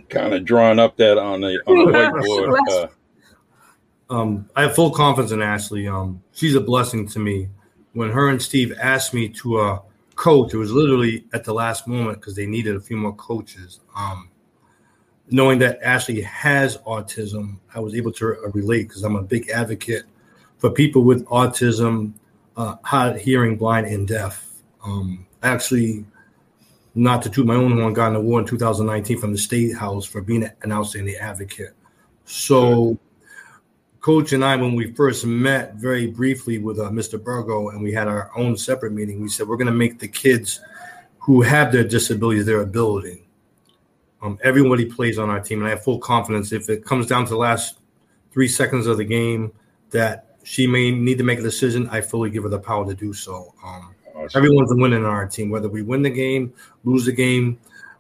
kind 0.09 0.35
of 0.35 0.45
drawing 0.45 0.79
up 0.79 0.97
that 0.97 1.19
on 1.19 1.41
the 1.41 1.61
on 1.67 1.87
the 1.87 1.93
whiteboard? 1.93 2.91
Uh, 4.11 4.15
um, 4.15 4.49
I 4.55 4.63
have 4.63 4.75
full 4.75 4.91
confidence 4.91 5.33
in 5.33 5.41
Ashley. 5.41 5.89
Um, 5.89 6.23
she's 6.33 6.55
a 6.55 6.61
blessing 6.61 7.09
to 7.09 7.19
me. 7.19 7.49
When 7.95 8.11
her 8.11 8.29
and 8.29 8.41
Steve 8.41 8.75
asked 8.81 9.15
me 9.15 9.29
to 9.31 9.57
uh, 9.59 9.79
coach, 10.15 10.53
it 10.53 10.59
was 10.59 10.73
literally 10.73 11.25
at 11.33 11.45
the 11.45 11.55
last 11.55 11.89
moment 11.89 12.21
because 12.21 12.37
they 12.37 12.47
needed 12.47 12.77
a 12.77 12.81
few 12.81 12.97
more 12.97 13.15
coaches. 13.15 13.81
Um, 13.97 14.29
knowing 15.31 15.59
that 15.61 15.83
Ashley 15.83 16.21
has 16.21 16.77
autism, 16.79 17.59
I 17.75 17.81
was 17.81 17.95
able 17.95 18.13
to 18.13 18.27
relate 18.53 18.89
because 18.89 19.05
I'm 19.05 19.17
a 19.17 19.23
big 19.23 19.49
advocate 19.49 20.05
for 20.59 20.71
people 20.71 21.03
with 21.03 21.25
autism, 21.27 22.13
uh, 22.57 22.77
hard 22.85 23.19
hearing, 23.19 23.57
blind, 23.57 23.87
and 23.87 24.07
deaf. 24.07 24.49
Um, 24.85 25.27
actually, 25.43 26.05
not 26.95 27.23
to 27.23 27.31
toot 27.31 27.47
my 27.47 27.55
own 27.55 27.79
horn, 27.79 27.93
got 27.93 28.11
an 28.11 28.17
award 28.17 28.45
in 28.45 28.49
2019 28.49 29.19
from 29.19 29.33
the 29.33 29.39
State 29.39 29.77
House 29.77 30.07
for 30.07 30.21
being 30.21 30.49
an 30.63 30.73
outstanding 30.73 31.17
advocate. 31.17 31.75
So, 32.25 32.99
Coach 34.01 34.33
and 34.33 34.45
I, 34.45 34.57
when 34.57 34.75
we 34.75 34.93
first 34.93 35.27
met 35.27 35.75
very 35.75 36.07
briefly 36.07 36.59
with 36.59 36.79
uh, 36.79 36.91
Mr. 36.91 37.23
Burgo, 37.23 37.71
and 37.71 37.83
we 37.83 37.93
had 37.93 38.07
our 38.07 38.31
own 38.37 38.57
separate 38.57 38.93
meeting, 38.93 39.21
we 39.21 39.29
said 39.29 39.49
we're 39.49 39.57
going 39.57 39.67
to 39.67 39.73
make 39.73 39.99
the 39.99 40.09
kids 40.09 40.61
who 41.19 41.43
have 41.43 41.73
their 41.73 41.85
disabilities 41.85 42.47
their 42.47 42.61
ability. 42.61 43.27
Um, 44.23 44.39
everybody 44.43 44.85
plays 44.85 45.19
on 45.19 45.31
our 45.31 45.41
team, 45.41 45.59
and 45.59 45.67
I 45.67 45.71
have 45.71 45.83
full 45.83 45.99
confidence. 45.99 46.53
If 46.53 46.69
it 46.69 46.85
comes 46.85 47.07
down 47.07 47.25
to 47.25 47.31
the 47.31 47.37
last 47.37 47.79
three 48.31 48.49
seconds 48.49 48.87
of 48.87 48.99
the 48.99 49.05
game, 49.05 49.53
that 49.91 50.37
she 50.45 50.67
may 50.67 50.91
need 50.91 51.19
to 51.19 51.25
make 51.25 51.39
a 51.39 51.43
decision, 51.43 51.89
I 51.91 52.01
fully 52.01 52.31
give 52.31 52.43
her 52.43 52.49
the 52.49 52.59
power 52.59 52.87
to 52.87 52.95
do 52.95 53.13
so. 53.13 53.55
Um, 53.65 53.94
awesome. 54.25 54.39
Everyone's 54.39 54.73
a 54.73 54.77
winner 54.77 54.99
on 54.99 55.05
our 55.05 55.27
team, 55.27 55.51
whether 55.51 55.69
we 55.69 55.83
win 55.83 56.03
the 56.03 56.11
game, 56.11 56.53
lose 56.85 57.05
the 57.05 57.13
game. 57.13 57.59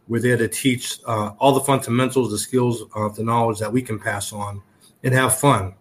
We're 0.09 0.21
there 0.21 0.37
to 0.37 0.49
teach 0.49 0.99
uh, 1.07 1.31
all 1.39 1.53
the 1.53 1.61
fundamentals, 1.61 2.31
the 2.31 2.39
skills, 2.39 2.83
uh, 2.95 3.09
the 3.09 3.23
knowledge 3.23 3.59
that 3.59 3.73
we 3.73 3.81
can 3.81 3.99
pass 3.99 4.33
on, 4.33 4.61
and 5.03 5.15
have 5.15 5.39
fun. 5.39 5.75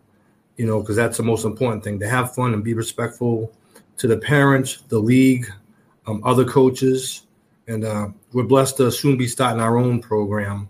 You 0.58 0.68
know, 0.68 0.82
because 0.82 0.96
that's 0.96 1.18
the 1.18 1.24
most 1.24 1.46
important 1.46 1.84
thing 1.84 2.00
to 2.00 2.08
have 2.08 2.36
fun 2.36 2.54
and 2.54 2.64
be 2.64 2.74
respectful 2.74 3.52
to 3.98 4.08
the 4.08 4.18
parents, 4.18 4.84
the 4.88 5.00
league, 5.00 5.52
um, 6.06 6.22
other 6.24 6.46
coaches, 6.46 7.24
and 7.68 7.86
uh, 7.86 8.08
we're 8.34 8.44
blessed 8.44 8.78
to 8.78 8.92
soon 8.92 9.18
be 9.18 9.28
starting 9.28 9.62
our 9.62 9.78
own 9.78 10.00
program 10.00 10.70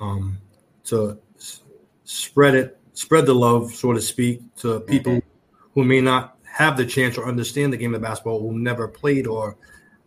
um, 0.00 0.38
to 0.84 1.18
s- 1.36 1.62
spread 2.04 2.54
it, 2.54 2.78
spread 2.92 3.26
the 3.26 3.34
love, 3.34 3.72
so 3.72 3.92
to 3.92 4.00
speak, 4.00 4.40
to 4.56 4.80
people 4.80 5.14
mm-hmm. 5.14 5.68
who 5.74 5.84
may 5.84 6.00
not 6.00 6.33
have 6.54 6.76
the 6.76 6.86
chance 6.86 7.18
or 7.18 7.26
understand 7.26 7.72
the 7.72 7.76
game 7.76 7.96
of 7.96 8.00
basketball, 8.00 8.38
who 8.38 8.56
never 8.56 8.86
played 8.86 9.26
or 9.26 9.56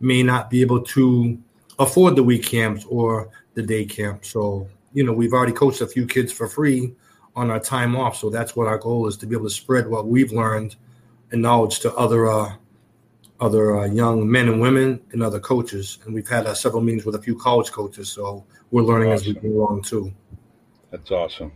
may 0.00 0.22
not 0.22 0.48
be 0.48 0.62
able 0.62 0.80
to 0.82 1.38
afford 1.78 2.16
the 2.16 2.22
week 2.22 2.42
camps 2.42 2.86
or 2.88 3.28
the 3.52 3.62
day 3.62 3.84
camp. 3.84 4.24
So, 4.24 4.66
you 4.94 5.04
know, 5.04 5.12
we've 5.12 5.34
already 5.34 5.52
coached 5.52 5.82
a 5.82 5.86
few 5.86 6.06
kids 6.06 6.32
for 6.32 6.48
free 6.48 6.94
on 7.36 7.50
our 7.50 7.60
time 7.60 7.94
off. 7.94 8.16
So 8.16 8.30
that's 8.30 8.56
what 8.56 8.66
our 8.66 8.78
goal 8.78 9.06
is 9.06 9.18
to 9.18 9.26
be 9.26 9.36
able 9.36 9.44
to 9.44 9.50
spread 9.50 9.86
what 9.88 10.06
we've 10.06 10.32
learned 10.32 10.76
and 11.32 11.42
knowledge 11.42 11.80
to 11.80 11.94
other 11.96 12.26
uh, 12.26 12.54
other 13.40 13.76
uh, 13.76 13.84
young 13.84 14.28
men 14.28 14.48
and 14.48 14.58
women 14.58 15.00
and 15.12 15.22
other 15.22 15.38
coaches. 15.38 15.98
And 16.06 16.14
we've 16.14 16.26
had 16.26 16.46
uh, 16.46 16.54
several 16.54 16.82
meetings 16.82 17.04
with 17.04 17.14
a 17.14 17.20
few 17.20 17.36
college 17.36 17.70
coaches, 17.70 18.08
so 18.08 18.42
we're 18.70 18.82
learning 18.82 19.12
awesome. 19.12 19.36
as 19.36 19.42
we 19.42 19.50
go 19.50 19.54
along 19.54 19.82
too. 19.82 20.14
That's 20.90 21.10
awesome. 21.10 21.52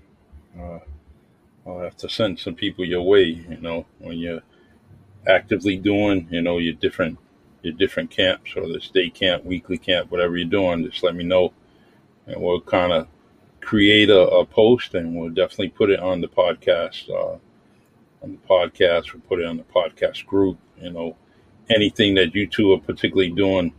Uh, 0.61 0.81
I'll 1.67 1.81
have 1.81 1.97
to 1.97 2.11
send 2.11 2.39
some 2.39 2.55
people 2.55 2.85
your 2.85 3.03
way. 3.03 3.25
You 3.25 3.57
know, 3.63 3.87
when 4.01 4.19
you're 4.19 4.43
actively 5.27 5.77
doing, 5.77 6.29
you 6.31 6.43
know, 6.43 6.59
your 6.59 6.75
different 6.75 7.19
your 7.63 7.75
different 7.75 8.11
camps 8.11 8.51
or 8.57 8.67
the 8.67 8.81
state 8.81 9.15
camp, 9.15 9.45
weekly 9.45 9.79
camp, 9.79 10.11
whatever 10.11 10.37
you're 10.37 10.49
doing, 10.49 10.85
just 10.85 11.05
let 11.05 11.15
me 11.15 11.23
know, 11.23 11.53
and 12.27 12.41
we'll 12.41 12.61
kind 12.61 12.93
of 12.93 13.07
create 13.61 14.11
a, 14.11 14.21
a, 14.21 14.45
post 14.45 14.95
and 14.95 15.15
we'll 15.15 15.31
definitely 15.31 15.69
put 15.69 15.89
it 15.89 16.01
on 16.01 16.21
the 16.21 16.29
podcast. 16.29 17.09
Uh, 17.09 17.39
on 18.23 18.33
the 18.33 18.49
podcast, 18.49 19.13
we'll 19.13 19.23
put 19.23 19.41
it 19.41 19.47
on 19.47 19.57
the 19.57 19.63
podcast 19.65 20.27
group. 20.27 20.59
You 20.81 20.91
know, 20.91 21.17
anything 21.71 22.15
that 22.17 22.35
you 22.35 22.47
two 22.47 22.73
are 22.73 22.81
particularly 22.81 23.31
doing 23.31 23.73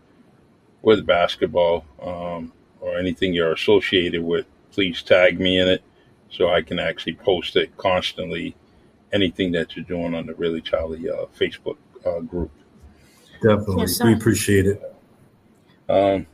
with 0.81 1.05
basketball 1.05 1.85
um, 2.01 2.51
or 2.79 2.97
anything 2.97 3.33
you're 3.33 3.53
associated 3.53 4.23
with, 4.23 4.45
please 4.71 5.01
tag 5.01 5.39
me 5.39 5.59
in 5.59 5.67
it 5.67 5.83
so 6.29 6.49
I 6.49 6.61
can 6.61 6.79
actually 6.79 7.15
post 7.15 7.55
it 7.55 7.75
constantly. 7.77 8.55
Anything 9.13 9.51
that 9.53 9.75
you're 9.75 9.85
doing 9.85 10.15
on 10.15 10.25
the 10.25 10.33
Really 10.35 10.61
Charlie 10.61 11.09
uh, 11.09 11.25
Facebook 11.37 11.77
uh, 12.05 12.19
group. 12.19 12.51
Definitely. 13.41 13.81
Yes, 13.81 14.03
we 14.03 14.13
appreciate 14.13 14.65
it. 14.65 14.81
Um, 15.89 16.25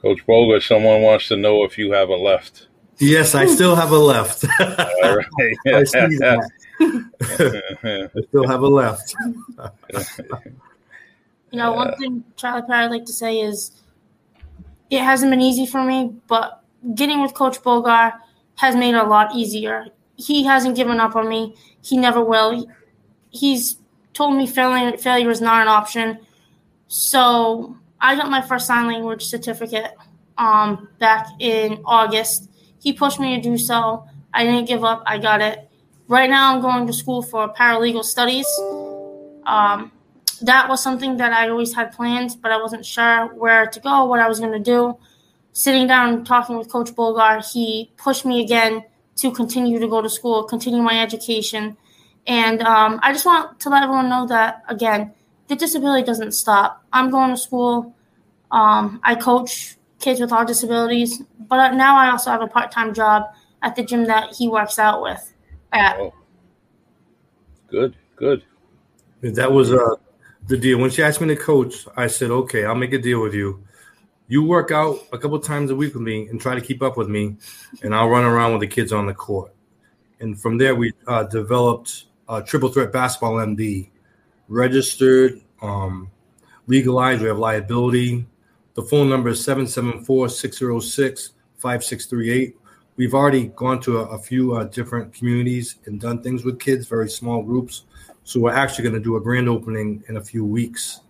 Coach 0.00 0.24
Boga, 0.26 0.62
someone 0.62 1.02
wants 1.02 1.28
to 1.28 1.36
know 1.36 1.64
if 1.64 1.76
you 1.76 1.92
have 1.92 2.08
a 2.08 2.16
left. 2.16 2.68
Yes, 2.98 3.34
I 3.34 3.46
still 3.46 3.76
have 3.76 3.92
a 3.92 3.98
left. 3.98 4.44
All 4.60 5.16
right. 5.16 5.26
I 5.66 5.84
see 5.84 6.16
that. 6.18 6.48
I 6.80 8.20
still 8.28 8.46
have 8.46 8.62
a 8.62 8.68
left. 8.68 9.14
You 11.50 11.58
know, 11.58 11.72
one 11.72 11.96
thing 11.96 12.24
Charlie 12.36 12.62
Perry 12.66 12.84
I'd 12.84 12.90
like 12.90 13.06
to 13.06 13.12
say 13.12 13.40
is 13.40 13.82
it 14.90 15.00
hasn't 15.00 15.30
been 15.30 15.40
easy 15.40 15.66
for 15.66 15.82
me, 15.82 16.14
but 16.26 16.62
getting 16.94 17.22
with 17.22 17.34
Coach 17.34 17.60
Bogar 17.62 18.14
has 18.56 18.74
made 18.76 18.94
it 18.94 19.02
a 19.02 19.04
lot 19.04 19.34
easier. 19.34 19.86
He 20.18 20.44
hasn't 20.44 20.76
given 20.76 21.00
up 21.00 21.16
on 21.16 21.28
me. 21.28 21.56
He 21.82 21.96
never 21.96 22.22
will. 22.22 22.66
He's 23.30 23.76
told 24.12 24.36
me 24.36 24.46
failure, 24.46 24.96
failure 24.98 25.30
is 25.30 25.40
not 25.40 25.62
an 25.62 25.68
option. 25.68 26.18
So 26.88 27.76
I 28.00 28.16
got 28.16 28.28
my 28.28 28.42
first 28.42 28.66
sign 28.66 28.88
language 28.88 29.24
certificate 29.24 29.94
um, 30.36 30.88
back 30.98 31.28
in 31.38 31.80
August. 31.84 32.50
He 32.80 32.92
pushed 32.92 33.20
me 33.20 33.36
to 33.36 33.42
do 33.42 33.56
so. 33.56 34.04
I 34.34 34.44
didn't 34.44 34.66
give 34.66 34.84
up. 34.84 35.04
I 35.06 35.18
got 35.18 35.40
it. 35.40 35.70
Right 36.08 36.28
now, 36.28 36.54
I'm 36.54 36.60
going 36.60 36.86
to 36.86 36.92
school 36.92 37.22
for 37.22 37.52
paralegal 37.52 38.04
studies. 38.04 38.46
Um, 39.46 39.92
that 40.42 40.68
was 40.68 40.82
something 40.82 41.16
that 41.18 41.32
I 41.32 41.48
always 41.48 41.74
had 41.74 41.92
planned, 41.92 42.36
but 42.42 42.50
I 42.50 42.60
wasn't 42.60 42.84
sure 42.84 43.26
where 43.34 43.66
to 43.66 43.80
go, 43.80 44.04
what 44.06 44.20
I 44.20 44.28
was 44.28 44.40
going 44.40 44.52
to 44.52 44.58
do. 44.58 44.96
Sitting 45.52 45.86
down 45.86 46.14
and 46.14 46.26
talking 46.26 46.56
with 46.56 46.70
Coach 46.70 46.94
Bulger, 46.94 47.42
he 47.52 47.92
pushed 47.96 48.24
me 48.24 48.42
again 48.42 48.84
to 49.18 49.30
continue 49.32 49.78
to 49.78 49.88
go 49.88 50.00
to 50.00 50.08
school, 50.08 50.44
continue 50.44 50.82
my 50.82 51.00
education. 51.00 51.76
And 52.26 52.62
um, 52.62 53.00
I 53.02 53.12
just 53.12 53.26
want 53.26 53.60
to 53.60 53.68
let 53.68 53.82
everyone 53.82 54.08
know 54.08 54.26
that, 54.26 54.62
again, 54.68 55.12
the 55.48 55.56
disability 55.56 56.04
doesn't 56.04 56.32
stop. 56.32 56.84
I'm 56.92 57.10
going 57.10 57.30
to 57.30 57.36
school. 57.36 57.94
Um, 58.50 59.00
I 59.02 59.14
coach 59.14 59.76
kids 59.98 60.20
with 60.20 60.32
all 60.32 60.44
disabilities, 60.44 61.22
but 61.38 61.72
now 61.74 61.96
I 61.96 62.10
also 62.10 62.30
have 62.30 62.42
a 62.42 62.46
part 62.46 62.70
time 62.70 62.94
job 62.94 63.24
at 63.62 63.74
the 63.76 63.82
gym 63.82 64.04
that 64.06 64.34
he 64.34 64.48
works 64.48 64.78
out 64.78 65.02
with. 65.02 65.34
At. 65.72 65.96
Oh, 65.98 66.14
good, 67.68 67.96
good. 68.16 68.42
That 69.22 69.50
was 69.50 69.72
uh, 69.72 69.96
the 70.46 70.56
deal. 70.56 70.78
When 70.78 70.90
she 70.90 71.02
asked 71.02 71.20
me 71.20 71.28
to 71.28 71.36
coach, 71.36 71.86
I 71.96 72.06
said, 72.06 72.30
okay, 72.30 72.64
I'll 72.64 72.74
make 72.74 72.92
a 72.92 72.98
deal 72.98 73.20
with 73.22 73.34
you. 73.34 73.64
You 74.30 74.42
work 74.42 74.70
out 74.70 74.98
a 75.10 75.18
couple 75.18 75.38
times 75.40 75.70
a 75.70 75.74
week 75.74 75.94
with 75.94 76.02
me 76.02 76.28
and 76.28 76.38
try 76.38 76.54
to 76.54 76.60
keep 76.60 76.82
up 76.82 76.98
with 76.98 77.08
me, 77.08 77.36
and 77.82 77.94
I'll 77.94 78.10
run 78.10 78.24
around 78.24 78.52
with 78.52 78.60
the 78.60 78.66
kids 78.66 78.92
on 78.92 79.06
the 79.06 79.14
court. 79.14 79.54
And 80.20 80.38
from 80.38 80.58
there, 80.58 80.74
we 80.74 80.92
uh, 81.06 81.22
developed 81.24 82.04
uh, 82.28 82.42
Triple 82.42 82.68
Threat 82.68 82.92
Basketball 82.92 83.36
NB, 83.36 83.88
registered, 84.48 85.40
um, 85.62 86.10
legalized. 86.66 87.22
We 87.22 87.28
have 87.28 87.38
liability. 87.38 88.26
The 88.74 88.82
phone 88.82 89.08
number 89.08 89.30
is 89.30 89.42
774 89.42 90.28
606 90.28 91.32
5638. 91.56 92.56
We've 92.96 93.14
already 93.14 93.46
gone 93.48 93.80
to 93.82 94.00
a, 94.00 94.04
a 94.08 94.18
few 94.18 94.54
uh, 94.54 94.64
different 94.64 95.14
communities 95.14 95.76
and 95.86 96.00
done 96.00 96.22
things 96.22 96.44
with 96.44 96.60
kids, 96.60 96.86
very 96.86 97.08
small 97.08 97.42
groups. 97.42 97.84
So 98.24 98.40
we're 98.40 98.52
actually 98.52 98.82
going 98.82 98.94
to 98.94 99.00
do 99.00 99.16
a 99.16 99.20
grand 99.20 99.48
opening 99.48 100.04
in 100.08 100.18
a 100.18 100.22
few 100.22 100.44
weeks. 100.44 101.00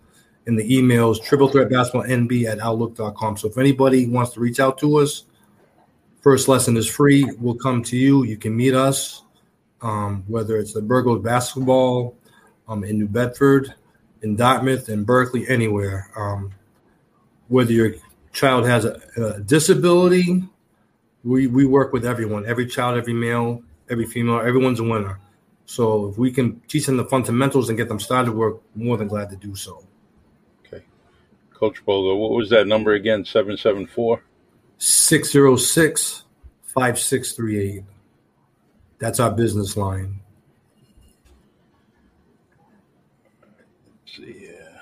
In 0.49 0.55
the 0.55 0.67
emails, 0.67 1.23
triple 1.23 1.47
threat 1.47 1.69
basketball 1.69 2.09
nb 2.09 2.45
at 2.45 2.59
outlook.com. 2.59 3.37
So 3.37 3.49
if 3.49 3.59
anybody 3.59 4.07
wants 4.07 4.31
to 4.31 4.39
reach 4.39 4.59
out 4.59 4.79
to 4.79 4.97
us, 4.97 5.25
first 6.21 6.47
lesson 6.47 6.75
is 6.75 6.89
free. 6.89 7.23
We'll 7.37 7.53
come 7.53 7.83
to 7.83 7.95
you. 7.95 8.23
You 8.23 8.35
can 8.35 8.57
meet 8.57 8.73
us, 8.73 9.21
um, 9.83 10.23
whether 10.25 10.57
it's 10.57 10.73
the 10.73 10.81
Burgos 10.81 11.21
basketball 11.21 12.17
um, 12.67 12.83
in 12.83 12.97
New 12.97 13.07
Bedford, 13.07 13.75
in 14.23 14.35
Dartmouth, 14.35 14.89
in 14.89 15.03
Berkley, 15.03 15.47
anywhere. 15.47 16.09
Um, 16.17 16.51
whether 17.49 17.71
your 17.71 17.91
child 18.33 18.65
has 18.65 18.85
a, 18.85 18.99
a 19.17 19.41
disability, 19.41 20.41
we, 21.23 21.45
we 21.45 21.67
work 21.67 21.93
with 21.93 22.07
everyone, 22.07 22.47
every 22.47 22.65
child, 22.65 22.97
every 22.97 23.13
male, 23.13 23.61
every 23.87 24.07
female, 24.07 24.39
everyone's 24.39 24.79
a 24.79 24.83
winner. 24.83 25.19
So 25.67 26.07
if 26.07 26.17
we 26.17 26.31
can 26.31 26.59
teach 26.61 26.87
them 26.87 26.97
the 26.97 27.05
fundamentals 27.05 27.69
and 27.69 27.77
get 27.77 27.87
them 27.87 27.99
started, 27.99 28.33
we're 28.33 28.55
more 28.73 28.97
than 28.97 29.07
glad 29.07 29.29
to 29.29 29.35
do 29.35 29.55
so. 29.55 29.83
Coach 31.59 31.85
Bogo, 31.85 32.17
what 32.17 32.31
was 32.31 32.49
that 32.51 32.67
number 32.67 32.93
again? 32.93 33.25
774? 33.25 34.23
606 34.77 36.23
5638. 36.63 37.83
That's 38.97 39.19
our 39.19 39.31
business 39.31 39.75
line. 39.75 40.21
Let's 43.41 44.15
see. 44.15 44.47
Yeah. 44.47 44.79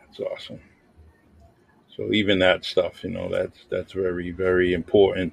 That's 0.00 0.18
awesome. 0.18 0.60
So 1.96 2.12
even 2.12 2.40
that 2.40 2.64
stuff, 2.64 3.04
you 3.04 3.10
know, 3.10 3.28
that's 3.28 3.66
that's 3.70 3.92
very 3.92 4.32
very 4.32 4.72
important 4.72 5.32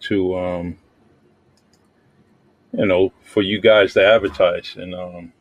to 0.00 0.38
um, 0.38 0.78
you 2.76 2.86
know 2.86 3.12
for 3.22 3.42
you 3.42 3.60
guys 3.60 3.94
to 3.94 4.04
advertise 4.04 4.74
and 4.76 4.94
um, 4.94 5.32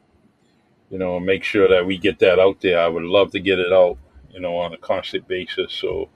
you 0.90 0.98
know 0.98 1.20
make 1.20 1.44
sure 1.44 1.68
that 1.68 1.86
we 1.86 1.98
get 1.98 2.20
that 2.20 2.40
out 2.40 2.62
there. 2.62 2.80
I 2.80 2.88
would 2.88 3.04
love 3.04 3.32
to 3.32 3.40
get 3.40 3.60
it 3.60 3.74
out, 3.74 3.98
you 4.32 4.40
know, 4.40 4.56
on 4.58 4.74
a 4.74 4.78
constant 4.78 5.28
basis. 5.28 5.74
So 5.74 6.10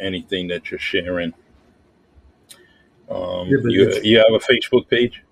anything 0.00 0.48
that 0.48 0.70
you're 0.70 0.80
sharing. 0.80 1.32
Um, 3.10 3.48
Yeah, 3.48 3.58
you, 3.64 4.00
you 4.02 4.18
have 4.18 4.32
a 4.34 4.38
Facebook 4.38 4.88
page? 4.88 5.22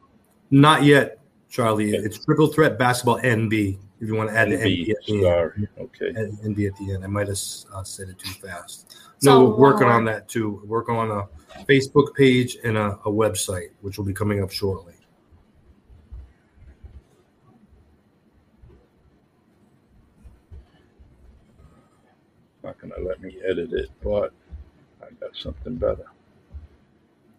Not 0.51 0.85
yet, 0.85 1.19
Charlie. 1.51 1.91
It's 1.91 2.25
Triple 2.25 2.47
Threat 2.49 2.79
Basketball 2.79 3.21
NB. 3.21 3.79
If 4.01 4.09
you 4.09 4.15
want 4.15 4.31
to 4.31 4.37
add 4.37 4.51
the 4.51 4.57
NB, 4.57 4.87
NB 4.87 4.91
at 4.91 4.97
the 5.07 5.53
end. 5.57 5.69
Okay. 5.79 6.13
NB 6.13 6.69
at 6.69 6.77
the 6.79 6.95
end. 6.95 7.05
I 7.05 7.07
might 7.07 7.29
have 7.29 7.39
uh, 7.75 7.83
said 7.83 8.09
it 8.09 8.19
too 8.19 8.33
fast. 8.33 8.97
So, 9.19 9.31
No, 9.31 9.45
we're 9.51 9.57
working 9.57 9.89
on 9.89 10.05
that 10.05 10.29
too. 10.29 10.61
We're 10.63 10.81
working 10.81 10.97
on 10.97 11.11
a 11.11 11.65
Facebook 11.65 12.15
page 12.15 12.59
and 12.65 12.77
a, 12.77 12.99
a 13.05 13.11
website, 13.11 13.71
which 13.81 13.99
will 13.99 14.05
be 14.05 14.13
coming 14.13 14.43
up 14.43 14.51
shortly. 14.51 14.96
Not 22.67 22.81
going 22.81 22.93
to 22.93 23.09
let 23.09 23.23
me 23.23 23.37
edit 23.49 23.73
it, 23.73 23.91
but 24.03 24.33
I 25.01 25.07
got 25.21 25.37
something 25.37 25.77
better. 25.77 26.05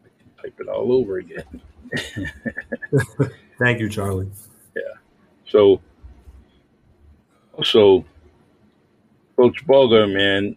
I 0.04 0.08
can 0.20 0.44
type 0.44 0.60
it 0.60 0.68
all 0.70 0.94
over 0.94 1.18
again. 1.18 1.62
Thank 3.60 3.80
you, 3.80 3.90
Charlie. 3.90 4.30
Yeah. 4.76 4.82
So, 5.48 5.82
so, 7.64 8.06
Coach 9.36 9.66
Bulger, 9.68 10.08
man, 10.08 10.46
you 10.46 10.56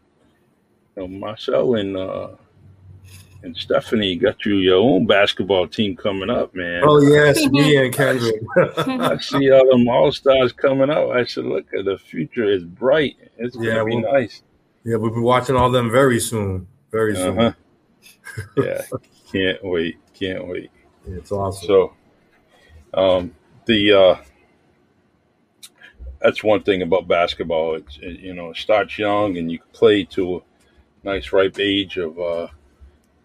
know, 0.96 1.09
Marcel 1.09 1.74
and 1.74 1.96
uh, 1.96 2.28
and 3.42 3.56
Stephanie 3.56 4.16
got 4.16 4.44
you 4.44 4.56
your 4.56 4.76
own 4.76 5.06
basketball 5.06 5.66
team 5.66 5.96
coming 5.96 6.30
up, 6.30 6.54
man. 6.54 6.83
Oh 6.85 7.00
yes, 7.00 7.44
me 7.48 7.76
and 7.76 7.92
Kendrick. 7.94 8.42
I 8.56 9.18
see 9.18 9.50
all 9.50 9.68
them 9.70 9.88
all 9.88 10.12
stars 10.12 10.52
coming 10.52 10.90
up. 10.90 11.11
I 11.11 11.24
said, 11.24 11.44
look 11.44 11.66
at 11.76 11.87
the 11.87 11.98
future 11.98 12.44
is 12.44 12.64
bright. 12.64 13.16
It's 13.38 13.56
gonna 13.56 13.85
be 13.85 13.96
well- 13.96 14.12
nice. 14.12 14.42
Yeah, 14.84 14.96
we'll 14.96 15.14
be 15.14 15.20
watching 15.20 15.56
all 15.56 15.70
them 15.70 15.90
very 15.90 16.20
soon. 16.20 16.66
Very 16.90 17.14
soon. 17.14 17.38
Uh-huh. 17.38 17.52
yeah, 18.56 18.82
can't 19.32 19.64
wait, 19.64 19.98
can't 20.14 20.46
wait. 20.46 20.70
It's 21.06 21.32
awesome. 21.32 21.66
So, 21.66 21.94
um, 22.94 23.34
the 23.66 23.92
uh, 23.92 24.16
that's 26.20 26.44
one 26.44 26.62
thing 26.62 26.82
about 26.82 27.08
basketball. 27.08 27.76
It's 27.76 27.98
it, 28.00 28.20
you 28.20 28.34
know 28.34 28.50
it 28.50 28.56
starts 28.56 28.98
young 28.98 29.36
and 29.38 29.50
you 29.50 29.58
can 29.58 29.68
play 29.72 30.04
to 30.04 30.36
a 30.36 30.40
nice 31.06 31.32
ripe 31.32 31.58
age 31.58 31.96
of 31.96 32.18
uh, 32.18 32.48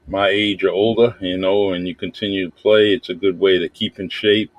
my 0.08 0.30
age 0.30 0.64
or 0.64 0.72
older. 0.72 1.16
You 1.20 1.38
know, 1.38 1.74
and 1.74 1.88
you 1.88 1.96
continue 1.96 2.50
to 2.50 2.56
play. 2.56 2.94
It's 2.94 3.10
a 3.10 3.16
good 3.16 3.40
way 3.40 3.58
to 3.60 3.70
keep 3.70 4.00
in 4.00 4.10
shape, 4.10 4.52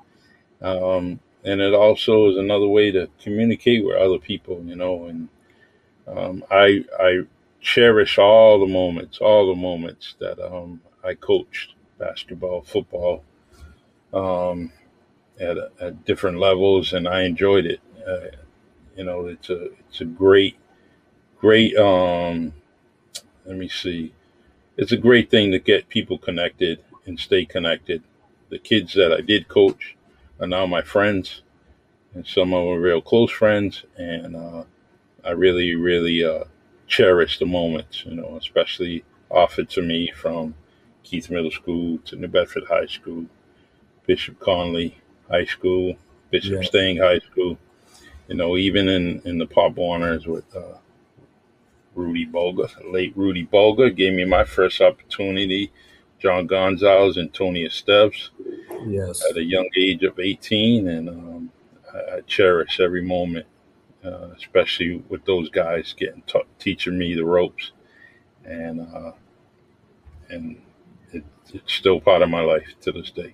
um, 0.61 1.19
and 1.43 1.61
it 1.61 1.73
also 1.73 2.29
is 2.29 2.37
another 2.37 2.67
way 2.67 2.91
to 2.91 3.09
communicate 3.21 3.85
with 3.85 3.97
other 3.97 4.19
people. 4.19 4.61
You 4.63 4.75
know, 4.75 5.05
and 5.05 5.29
um, 6.07 6.43
I 6.49 6.85
I 6.99 7.21
cherish 7.61 8.17
all 8.17 8.59
the 8.59 8.71
moments, 8.71 9.19
all 9.19 9.47
the 9.47 9.59
moments 9.59 10.15
that 10.19 10.39
um, 10.39 10.81
I 11.03 11.15
coached 11.15 11.73
basketball, 11.97 12.61
football, 12.61 13.23
um, 14.13 14.71
at, 15.39 15.57
at 15.79 16.05
different 16.05 16.39
levels, 16.39 16.93
and 16.93 17.07
I 17.07 17.23
enjoyed 17.23 17.65
it. 17.65 17.81
Uh, 18.07 18.37
you 18.95 19.03
know, 19.03 19.27
it's 19.27 19.49
a 19.49 19.69
it's 19.89 20.01
a 20.01 20.05
great, 20.05 20.57
great. 21.39 21.75
Um, 21.77 22.53
let 23.45 23.57
me 23.57 23.67
see, 23.67 24.13
it's 24.77 24.91
a 24.91 24.97
great 24.97 25.29
thing 25.29 25.51
to 25.51 25.59
get 25.59 25.89
people 25.89 26.17
connected 26.17 26.83
and 27.05 27.19
stay 27.19 27.45
connected. 27.45 28.03
The 28.49 28.59
kids 28.59 28.93
that 28.93 29.11
I 29.11 29.21
did 29.21 29.47
coach 29.47 29.95
are 30.39 30.47
now 30.47 30.65
my 30.65 30.81
friends, 30.81 31.41
and 32.13 32.25
some 32.25 32.53
of 32.53 32.63
them 32.63 32.73
are 32.73 32.79
real 32.79 33.01
close 33.01 33.31
friends, 33.31 33.83
and 33.97 34.35
uh, 34.35 34.63
I 35.27 35.31
really, 35.31 35.75
really 35.75 36.23
uh, 36.23 36.45
cherish 36.87 37.39
the 37.39 37.45
moments. 37.45 38.05
You 38.05 38.15
know, 38.15 38.37
especially 38.37 39.03
offered 39.29 39.69
to 39.71 39.81
me 39.81 40.11
from 40.15 40.55
Keith 41.03 41.29
Middle 41.29 41.51
School 41.51 41.99
to 42.05 42.15
New 42.15 42.27
Bedford 42.27 42.63
High 42.67 42.87
School, 42.87 43.25
Bishop 44.05 44.39
Connolly 44.39 44.97
High 45.29 45.45
School, 45.45 45.95
Bishop 46.31 46.61
Yeah. 46.61 46.67
Stang 46.67 46.97
High 46.97 47.19
School. 47.19 47.57
You 48.27 48.35
know, 48.35 48.57
even 48.57 48.89
in, 48.89 49.21
in 49.25 49.37
the 49.37 49.45
Pop 49.45 49.75
Warners 49.75 50.27
with 50.27 50.53
uh, 50.55 50.77
Rudy 51.95 52.25
Bulger, 52.25 52.67
late 52.85 53.13
Rudy 53.15 53.43
Bulger, 53.43 53.89
gave 53.89 54.13
me 54.13 54.25
my 54.25 54.43
first 54.43 54.81
opportunity. 54.81 55.71
John 56.19 56.47
Gonzalez 56.47 57.17
and 57.17 57.31
Tony 57.33 57.65
Esteves 57.65 58.29
yes. 58.87 59.23
at 59.29 59.37
a 59.37 59.43
young 59.43 59.69
age 59.77 60.03
of 60.03 60.19
18, 60.19 60.87
and 60.87 61.09
um, 61.09 61.51
I, 61.93 62.17
I 62.17 62.21
cherish 62.21 62.79
every 62.79 63.03
moment, 63.03 63.45
uh, 64.07 64.29
especially 64.37 65.03
with 65.09 65.25
those 65.25 65.49
guys 65.49 65.93
getting 65.97 66.21
ta- 66.27 66.43
teaching 66.59 66.97
me 66.97 67.13
the 67.13 67.25
ropes, 67.25 67.71
and 68.45 68.81
uh, 68.81 69.11
and 70.29 70.61
it, 71.11 71.23
it's 71.53 71.73
still 71.73 71.99
part 71.99 72.21
of 72.21 72.29
my 72.29 72.41
life 72.41 72.67
to 72.81 72.91
this 72.91 73.11
day. 73.11 73.33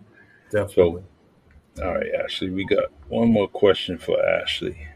Definitely. 0.51 1.03
All 1.81 1.95
right, 1.95 2.11
Ashley, 2.23 2.49
we 2.49 2.65
got 2.65 2.85
one 3.07 3.31
more 3.31 3.47
question 3.47 3.97
for 3.97 4.23
Ashley, 4.23 4.87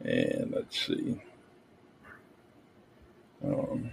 and 0.00 0.52
let's 0.52 0.86
see. 0.86 1.20
Um, 3.44 3.92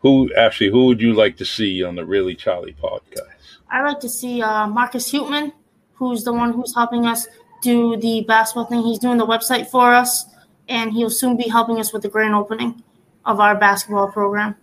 who 0.00 0.32
Ashley? 0.34 0.68
Who 0.70 0.86
would 0.86 1.00
you 1.00 1.12
like 1.12 1.36
to 1.38 1.44
see 1.44 1.82
on 1.82 1.96
the 1.96 2.04
Really 2.04 2.34
Charlie 2.34 2.76
podcast? 2.80 3.58
I 3.70 3.82
like 3.82 4.00
to 4.00 4.08
see 4.08 4.42
uh, 4.42 4.66
Marcus 4.68 5.10
Hutman, 5.10 5.52
who's 5.94 6.24
the 6.24 6.32
one 6.32 6.52
who's 6.52 6.74
helping 6.74 7.06
us 7.06 7.26
do 7.64 7.96
the 7.96 8.20
basketball 8.28 8.66
thing. 8.66 8.82
He's 8.82 8.98
doing 8.98 9.18
the 9.18 9.26
website 9.26 9.66
for 9.68 9.94
us, 9.94 10.26
and 10.68 10.92
he'll 10.92 11.10
soon 11.10 11.36
be 11.36 11.48
helping 11.48 11.80
us 11.80 11.92
with 11.92 12.02
the 12.02 12.08
grand 12.08 12.34
opening. 12.34 12.82
of 13.24 13.40
our 13.40 13.54
basketball 13.54 14.12
program. 14.12 14.54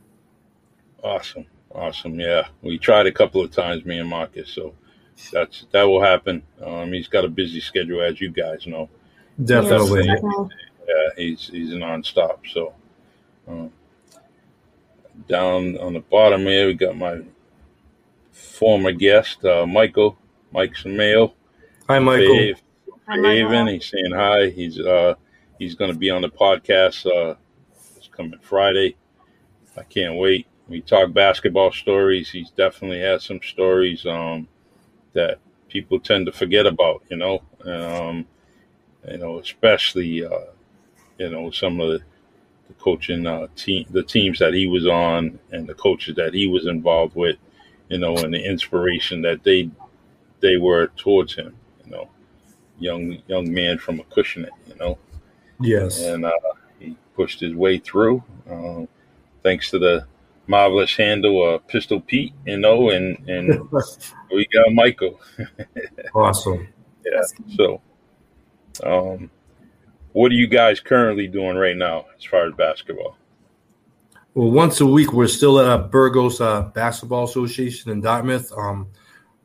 Awesome, 1.04 1.46
awesome. 1.74 2.20
Yeah, 2.20 2.48
we 2.62 2.78
tried 2.78 3.08
a 3.08 3.12
couple 3.12 3.42
of 3.42 3.52
times, 3.52 3.86
me 3.86 3.98
and 3.98 4.10
Marcus. 4.10 4.50
So 4.50 4.76
that's 5.34 5.66
that 5.72 5.84
will 5.84 6.02
happen. 6.02 6.44
Um, 6.64 6.94
he's 6.94 7.08
got 7.08 7.26
a 7.26 7.28
busy 7.28 7.60
schedule, 7.60 8.02
as 8.02 8.22
you 8.22 8.30
guys 8.30 8.68
know. 8.68 8.88
Definitely. 9.44 10.06
Yes, 10.06 10.22
definitely. 10.22 10.56
Yeah, 10.88 11.10
he's 11.18 11.48
he's 11.48 11.70
nonstop. 11.72 12.38
So 12.54 12.74
um, 13.48 13.72
down 15.28 15.78
on 15.80 15.94
the 15.94 16.02
bottom 16.02 16.42
here, 16.42 16.68
we 16.68 16.76
got 16.76 16.96
my 16.96 17.22
former 18.32 18.92
guest, 18.92 19.44
uh, 19.44 19.66
Michael 19.66 20.18
Mike 20.52 20.74
Samayo. 20.76 21.34
Hi, 21.88 22.00
Michael. 22.00 22.36
Dave, 22.36 22.56
Hi, 22.56 22.60
Michael. 22.60 22.62
Raven. 23.18 23.68
He's 23.68 23.90
saying 23.90 24.12
hi. 24.14 24.50
He's 24.50 24.80
uh 24.80 25.16
he's 25.60 25.76
going 25.76 25.92
to 25.92 25.98
be 25.98 26.10
on 26.10 26.22
the 26.22 26.30
podcast 26.30 27.06
uh 27.06 27.36
this 27.96 28.10
coming 28.12 28.40
Friday. 28.42 28.96
I 29.78 29.84
can't 29.84 30.16
wait. 30.16 30.48
We 30.68 30.82
talk 30.82 31.14
basketball 31.14 31.72
stories. 31.72 32.30
He's 32.30 32.52
definitely 32.52 33.00
had 33.00 33.22
some 33.22 33.42
stories 33.42 34.06
um 34.06 34.48
that 35.14 35.40
people 35.70 36.00
tend 36.00 36.26
to 36.28 36.32
forget 36.32 36.66
about. 36.66 37.04
You 37.10 37.18
know, 37.18 37.42
um, 37.66 38.26
you 39.10 39.18
know, 39.18 39.40
especially 39.40 40.26
uh, 40.26 40.52
you 41.18 41.30
know 41.30 41.52
some 41.52 41.80
of 41.80 41.90
the, 41.90 42.02
the 42.68 42.74
coaching 42.76 43.26
uh, 43.26 43.48
team, 43.56 43.86
the 43.90 44.04
teams 44.04 44.40
that 44.40 44.54
he 44.54 44.68
was 44.68 44.86
on, 44.88 45.40
and 45.52 45.68
the 45.68 45.74
coaches 45.74 46.16
that 46.16 46.34
he 46.34 46.48
was 46.48 46.68
involved 46.68 47.16
with. 47.16 47.38
You 47.90 47.98
know, 47.98 48.16
and 48.18 48.34
the 48.34 48.44
inspiration 48.44 49.22
that 49.24 49.44
they 49.44 49.70
they 50.40 50.58
were 50.58 50.88
towards 50.98 51.36
him. 51.36 51.56
You 51.86 51.92
know, 51.92 52.10
young 52.82 53.22
young 53.28 53.54
man 53.54 53.78
from 53.78 54.00
Acushnet. 54.00 54.50
You 54.68 54.76
know, 54.76 54.98
Yes. 55.62 56.02
and 56.02 56.26
uh, 56.26 56.32
he 56.80 56.98
pushed 57.16 57.40
his 57.40 57.54
way 57.56 57.78
through. 57.78 58.24
Um, 58.50 58.88
thanks 59.44 59.70
to 59.72 59.80
the 59.80 60.06
marvelous 60.48 60.96
handle 60.96 61.56
of 61.56 61.66
Pistol 61.68 62.02
Pete, 62.02 62.34
you 62.46 62.58
know, 62.58 62.90
and 62.90 63.18
and 63.30 63.62
we 64.32 64.48
got 64.54 64.74
Michael. 64.74 65.20
awesome. 66.16 66.68
Yeah. 67.06 67.22
So, 67.56 67.82
um, 68.84 69.30
what 70.14 70.32
are 70.32 70.36
you 70.36 70.48
guys 70.48 70.80
currently 70.80 71.28
doing 71.28 71.56
right 71.56 71.78
now 71.78 72.06
as 72.18 72.24
far 72.26 72.46
as 72.48 72.54
basketball? 72.56 73.16
Well, 74.34 74.52
once 74.52 74.80
a 74.80 74.86
week, 74.86 75.12
we're 75.14 75.28
still 75.28 75.60
at 75.60 75.66
uh, 75.66 75.78
Burgos 75.88 76.40
uh, 76.40 76.64
Basketball 76.74 77.26
Association 77.26 77.92
in 77.92 78.02
Dartmouth. 78.02 78.52
Um, 78.56 78.88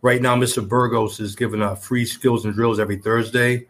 right 0.02 0.20
now, 0.20 0.36
Mr. 0.36 0.66
Burgos 0.66 1.20
is 1.20 1.34
giving 1.34 1.62
uh, 1.62 1.74
free 1.74 2.04
skills 2.04 2.44
and 2.44 2.54
drills 2.54 2.78
every 2.78 2.96
Thursday. 2.96 3.66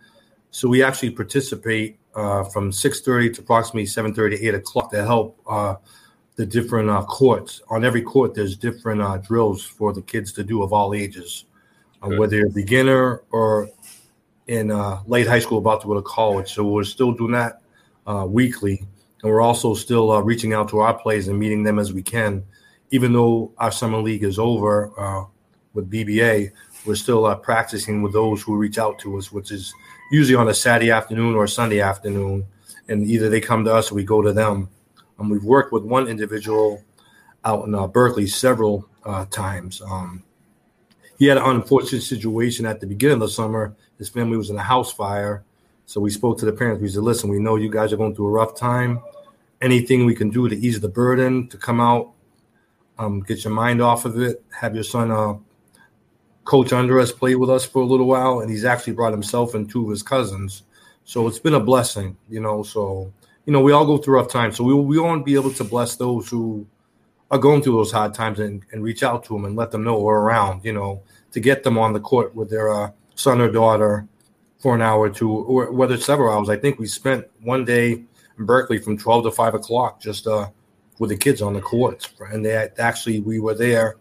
So 0.51 0.69
we 0.69 0.83
actually 0.83 1.11
participate 1.11 1.99
uh, 2.15 2.45
from 2.45 2.71
6.30 2.71 3.35
to 3.35 3.41
approximately 3.43 3.85
7.30, 3.85 4.43
8 4.43 4.55
o'clock 4.55 4.91
to 4.91 5.05
help 5.05 5.39
uh, 5.47 5.77
the 6.37 6.47
different 6.47 6.89
uh, 6.89 7.03
courts. 7.03 7.63
On 7.69 7.85
every 7.85 8.03
court, 8.03 8.35
there's 8.35 8.57
different 8.57 9.03
uh, 9.03 9.19
drills 9.19 9.65
for 9.65 9.93
the 9.93 10.03
kids 10.03 10.33
to 10.33 10.45
do 10.45 10.63
of 10.63 10.73
all 10.73 10.95
ages, 10.95 11.45
uh, 12.03 12.09
whether 12.09 12.37
you're 12.37 12.47
a 12.47 12.51
beginner 12.51 13.23
or 13.31 13.69
in 14.47 14.71
uh, 14.71 15.01
late 15.07 15.27
high 15.27 15.39
school 15.39 15.59
about 15.59 15.81
to 15.81 15.87
go 15.87 15.95
to 15.95 16.03
college. 16.03 16.53
So 16.53 16.65
we're 16.65 16.85
still 16.85 17.13
doing 17.13 17.33
that 17.33 17.63
uh, 18.07 18.27
weekly. 18.29 18.85
And 19.23 19.33
we're 19.33 19.41
also 19.41 19.75
still 19.75 20.13
uh, 20.13 20.21
reaching 20.21 20.53
out 20.53 20.69
to 20.71 20.79
our 20.79 20.97
players 20.97 21.29
and 21.29 21.39
meeting 21.39 21.63
them 21.63 21.79
as 21.79 21.93
we 21.93 22.03
can. 22.03 22.45
Even 22.91 23.13
though 23.13 23.53
our 23.59 23.73
summer 23.73 23.99
league 23.99 24.23
is 24.23 24.39
over 24.39 24.93
uh, 24.99 25.25
with 25.77 25.91
BBA, 25.91 26.51
we're 26.85 26.97
still 26.97 27.27
uh, 27.27 27.37
practicing 27.37 28.03
with 28.03 28.13
those 28.13 28.43
who 28.43 28.57
reach 28.57 28.79
out 28.79 28.99
to 29.01 29.17
us, 29.19 29.31
which 29.31 29.53
is 29.53 29.73
usually 30.11 30.37
on 30.37 30.49
a 30.49 30.55
Saturday 30.55 30.91
afternoon 30.91 31.35
or 31.35 31.47
Sunday 31.47 31.81
afternoon. 31.81 32.47
And 32.89 33.07
either 33.07 33.29
they 33.29 33.41
come 33.41 33.65
to 33.65 33.75
us 33.75 33.91
or 33.91 33.97
we 33.97 34.05
go 34.05 34.23
to 34.23 34.33
them. 34.33 34.69
And 35.19 35.31
we've 35.31 35.45
worked 35.45 35.73
with 35.73 35.85
one 35.85 36.09
individual 36.09 36.83
out 37.45 37.67
in 37.67 37.75
uh, 37.75 37.87
Berkley 37.87 38.27
several 38.27 38.89
uh, 39.05 39.27
times. 39.27 39.81
Um, 39.83 40.23
he 41.19 41.27
had 41.27 41.39
an 41.39 41.45
unfortunate 41.45 42.03
situation 42.03 42.67
at 42.67 42.81
the 42.81 42.87
beginning 42.87 43.15
of 43.15 43.21
the 43.21 43.29
summer. 43.29 43.75
His 43.99 44.09
family 44.09 44.37
was 44.37 44.51
in 44.51 44.57
a 44.57 44.63
house 44.63 44.93
fire. 44.93 45.45
So 45.87 46.01
we 46.01 46.11
spoke 46.11 46.39
to 46.39 46.45
the 46.45 46.53
parents. 46.53 46.83
We 46.83 46.89
said, 46.89 47.03
listen, 47.03 47.31
we 47.31 47.39
know 47.39 47.57
you 47.57 47.71
guys 47.71 47.93
are 47.93 47.97
going 47.97 48.15
through 48.15 48.27
a 48.27 48.31
rough 48.31 48.57
time. 48.57 49.01
Anything 49.63 50.05
we 50.05 50.15
can 50.15 50.31
do 50.31 50.49
to 50.49 50.57
ease 50.57 50.81
the 50.81 50.89
burden, 50.89 51.49
to 51.49 51.57
come 51.57 51.81
out, 51.81 52.13
um, 52.99 53.21
get 53.21 53.45
your 53.45 53.53
mind 53.53 53.81
off 53.81 54.05
of 54.05 54.21
it, 54.21 54.45
have 54.51 54.75
your 54.75 54.85
son 54.85 55.11
uh, 55.11 55.35
coach 56.47 56.73
under 56.73 56.99
us, 56.99 57.13
play 57.13 57.35
with 57.35 57.51
us 57.51 57.67
for 57.67 57.83
a 57.83 57.87
little 57.87 58.07
while. 58.07 58.41
And 58.41 58.51
he's 58.51 58.65
actually 58.65 58.95
brought 58.95 59.13
himself 59.13 59.55
and 59.55 59.69
two 59.69 59.85
of 59.85 59.91
his 59.91 60.03
cousins. 60.03 60.63
So 61.05 61.29
it's 61.29 61.39
been 61.39 61.55
a 61.55 61.61
blessing, 61.61 62.17
you 62.31 62.41
know. 62.41 62.63
So, 62.63 63.13
you 63.45 63.53
know, 63.53 63.61
we 63.61 63.73
all 63.73 63.85
go 63.85 63.99
through 63.99 64.15
rough 64.15 64.31
times. 64.31 64.57
So 64.57 64.65
we, 64.65 64.75
we 64.75 64.99
want 64.99 65.21
to 65.21 65.25
be 65.25 65.35
able 65.35 65.53
to 65.53 65.65
bless 65.65 65.97
those 65.97 66.29
who 66.31 66.67
are 67.31 67.39
going 67.39 67.63
through 67.63 67.75
those 67.75 67.93
hard 67.93 68.15
times 68.15 68.41
and, 68.41 68.63
and 68.73 68.83
reach 68.83 69.03
out 69.03 69.25
to 69.25 69.35
them 69.35 69.45
and 69.45 69.57
let 69.57 69.71
them 69.71 69.85
know 69.85 70.01
we're 70.01 70.21
around, 70.21 70.65
you 70.65 70.73
know, 70.73 71.03
to 71.33 71.41
get 71.41 71.63
them 71.63 71.77
on 71.77 71.93
the 71.93 72.01
court 72.01 72.35
with 72.35 72.49
their 72.49 72.73
uh, 72.73 72.91
son 73.15 73.41
or 73.41 73.51
daughter 73.51 74.07
for 74.59 74.75
an 74.75 74.83
hour 74.83 75.01
or 75.01 75.11
two, 75.11 75.31
or 75.31 75.71
whether 75.73 75.95
it's 75.95 76.07
several 76.07 76.33
hours. 76.33 76.49
I 76.49 76.57
think 76.57 76.79
we 76.79 76.87
spent 76.87 77.27
one 77.43 77.65
day 77.65 78.05
in 78.39 78.47
Berkley 78.47 78.79
from 78.79 78.97
12 78.97 79.25
to 79.25 79.31
5 79.31 79.55
o'clock 79.55 80.01
just 80.01 80.27
uh, 80.27 80.49
with 80.99 81.11
the 81.11 81.17
kids 81.17 81.43
on 81.43 81.53
the 81.53 81.61
courts. 81.61 82.09
And 82.33 82.45
they 82.45 82.69
actually, 82.79 83.21
we 83.21 83.41
were 83.41 83.55
there. 83.55 83.97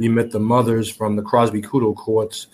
We 0.00 0.08
met 0.08 0.30
the 0.30 0.40
mothers 0.40 0.90
from 0.90 1.14
the 1.14 1.20
Crosby 1.20 1.60
Kudo 1.60 1.94
courts 1.94 2.46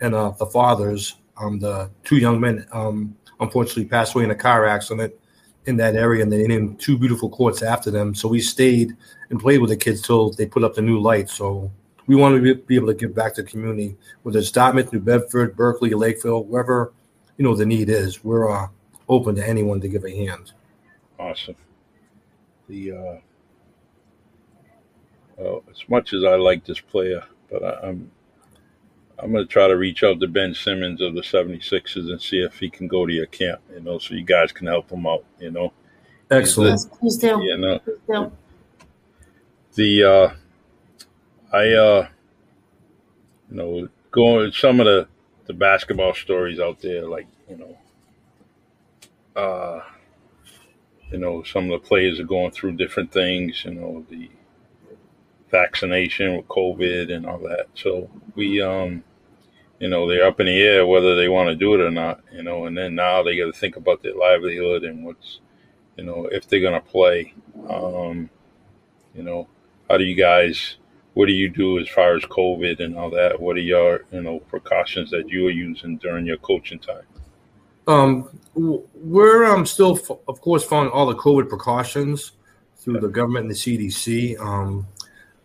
and 0.00 0.14
uh, 0.14 0.30
the 0.30 0.46
fathers. 0.46 1.16
Um, 1.36 1.58
the 1.58 1.90
two 2.04 2.16
young 2.16 2.40
men 2.40 2.66
um, 2.72 3.14
unfortunately 3.38 3.84
passed 3.84 4.14
away 4.14 4.24
in 4.24 4.30
a 4.30 4.34
car 4.34 4.64
accident 4.64 5.12
in 5.66 5.76
that 5.76 5.94
area, 5.94 6.22
and 6.22 6.32
they 6.32 6.46
named 6.46 6.80
two 6.80 6.96
beautiful 6.96 7.28
courts 7.28 7.60
after 7.60 7.90
them. 7.90 8.14
So 8.14 8.28
we 8.28 8.40
stayed 8.40 8.96
and 9.28 9.38
played 9.38 9.60
with 9.60 9.68
the 9.68 9.76
kids 9.76 10.00
till 10.00 10.30
they 10.32 10.46
put 10.46 10.64
up 10.64 10.72
the 10.72 10.80
new 10.80 10.98
lights. 10.98 11.34
So 11.34 11.70
we 12.06 12.16
want 12.16 12.42
to 12.42 12.54
be, 12.54 12.76
able 12.76 12.86
to 12.86 12.94
give 12.94 13.14
back 13.14 13.34
to 13.34 13.42
the 13.42 13.48
community, 13.50 13.94
whether 14.22 14.38
it's 14.38 14.50
Dartmouth, 14.50 14.90
New 14.90 15.00
Bedford, 15.00 15.54
Berkley, 15.54 15.90
Lakeville, 15.90 16.44
wherever 16.44 16.94
you 17.36 17.44
know 17.44 17.54
the 17.54 17.66
need 17.66 17.90
is. 17.90 18.24
We're 18.24 18.50
uh, 18.50 18.68
open 19.06 19.34
to 19.34 19.46
anyone 19.46 19.82
to 19.82 19.88
give 19.88 20.06
a 20.06 20.16
hand. 20.16 20.52
Awesome. 21.18 21.56
The 22.70 22.92
uh, 22.92 23.16
well, 25.36 25.62
as 25.70 25.82
much 25.88 26.12
as 26.12 26.24
I 26.24 26.36
like 26.36 26.64
this 26.64 26.80
player, 26.80 27.22
but 27.50 27.62
I, 27.62 27.88
I'm 27.88 28.10
I'm 29.18 29.32
going 29.32 29.44
to 29.46 29.50
try 29.50 29.66
to 29.66 29.76
reach 29.76 30.02
out 30.02 30.20
to 30.20 30.28
Ben 30.28 30.54
Simmons 30.54 31.00
of 31.00 31.14
the 31.14 31.22
76ers 31.22 32.10
and 32.10 32.20
see 32.20 32.38
if 32.38 32.58
he 32.58 32.68
can 32.68 32.86
go 32.86 33.06
to 33.06 33.12
your 33.12 33.26
camp, 33.26 33.60
you 33.72 33.80
know, 33.80 33.98
so 33.98 34.12
you 34.14 34.24
guys 34.24 34.52
can 34.52 34.66
help 34.66 34.90
him 34.90 35.06
out, 35.06 35.24
you 35.38 35.50
know. 35.50 35.72
Excellent. 36.30 36.72
Yes, 36.72 36.84
please 36.86 37.16
do. 37.16 37.40
You 37.42 37.56
know, 37.56 37.78
Please 37.78 37.98
do. 38.08 38.32
the 39.74 40.04
uh 40.04 40.34
I 41.52 41.72
uh 41.72 42.08
you 43.50 43.56
know 43.56 43.88
going 44.10 44.50
some 44.52 44.80
of 44.80 44.86
the 44.86 45.08
the 45.46 45.52
basketball 45.52 46.14
stories 46.14 46.58
out 46.58 46.80
there 46.80 47.06
like 47.06 47.28
you 47.48 47.56
know 47.56 47.78
uh 49.40 49.80
you 51.12 51.18
know 51.18 51.44
some 51.44 51.70
of 51.70 51.80
the 51.80 51.86
players 51.86 52.18
are 52.18 52.24
going 52.24 52.50
through 52.50 52.72
different 52.72 53.12
things 53.12 53.64
you 53.64 53.74
know 53.74 54.04
the 54.10 54.28
vaccination 55.50 56.36
with 56.36 56.48
covid 56.48 57.12
and 57.14 57.26
all 57.26 57.38
that. 57.38 57.66
So 57.74 58.10
we 58.34 58.60
um 58.62 59.02
you 59.78 59.88
know 59.88 60.08
they're 60.08 60.26
up 60.26 60.40
in 60.40 60.46
the 60.46 60.60
air 60.60 60.86
whether 60.86 61.16
they 61.16 61.28
want 61.28 61.48
to 61.48 61.54
do 61.54 61.74
it 61.74 61.80
or 61.80 61.90
not 61.90 62.20
you 62.32 62.42
know 62.42 62.64
and 62.64 62.76
then 62.76 62.94
now 62.94 63.22
they 63.22 63.36
got 63.36 63.46
to 63.46 63.52
think 63.52 63.76
about 63.76 64.02
their 64.02 64.14
livelihood 64.14 64.84
and 64.84 65.04
what's 65.04 65.40
you 65.96 66.04
know 66.04 66.26
if 66.32 66.48
they're 66.48 66.60
going 66.60 66.80
to 66.80 66.88
play. 66.88 67.34
Um 67.68 68.30
you 69.14 69.22
know 69.22 69.48
how 69.88 69.96
do 69.96 70.04
you 70.04 70.14
guys 70.14 70.76
what 71.14 71.26
do 71.26 71.32
you 71.32 71.48
do 71.48 71.78
as 71.78 71.88
far 71.88 72.14
as 72.14 72.22
covid 72.24 72.80
and 72.80 72.96
all 72.98 73.10
that? 73.10 73.40
What 73.40 73.56
are 73.56 73.60
your 73.60 74.04
you 74.12 74.22
know 74.22 74.40
precautions 74.40 75.10
that 75.10 75.28
you 75.28 75.46
are 75.46 75.50
using 75.50 75.96
during 75.98 76.26
your 76.26 76.36
coaching 76.38 76.78
time? 76.78 77.06
Um, 77.86 78.28
we're 78.54 79.44
um, 79.44 79.64
still, 79.64 79.98
of 80.26 80.40
course, 80.40 80.64
following 80.64 80.90
all 80.90 81.06
the 81.06 81.14
COVID 81.14 81.48
precautions 81.48 82.32
through 82.76 83.00
the 83.00 83.08
government 83.08 83.46
and 83.46 83.50
the 83.50 83.54
CDC. 83.54 84.38
Um, 84.40 84.86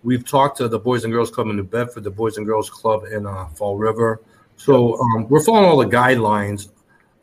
we've 0.03 0.25
talked 0.25 0.57
to 0.57 0.67
the 0.67 0.79
Boys 0.79 1.03
and 1.03 1.13
Girls 1.13 1.31
Club 1.31 1.47
in 1.47 1.55
New 1.55 1.63
Bedford, 1.63 2.03
the 2.03 2.11
Boys 2.11 2.37
and 2.37 2.45
Girls 2.45 2.69
Club 2.69 3.05
in 3.11 3.25
uh, 3.25 3.47
Fall 3.47 3.77
River. 3.77 4.21
So 4.57 4.99
um, 4.99 5.27
we're 5.29 5.43
following 5.43 5.65
all 5.65 5.77
the 5.77 5.85
guidelines. 5.85 6.69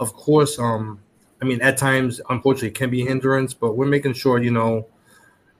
Of 0.01 0.13
course, 0.15 0.59
um, 0.59 1.01
I 1.41 1.45
mean, 1.45 1.61
at 1.61 1.77
times, 1.77 2.21
unfortunately, 2.31 2.69
it 2.69 2.75
can 2.75 2.91
be 2.91 3.03
a 3.03 3.07
hindrance, 3.07 3.55
but 3.55 3.77
we're 3.77 3.87
making 3.87 4.15
sure, 4.15 4.43
you 4.43 4.51
know, 4.51 4.87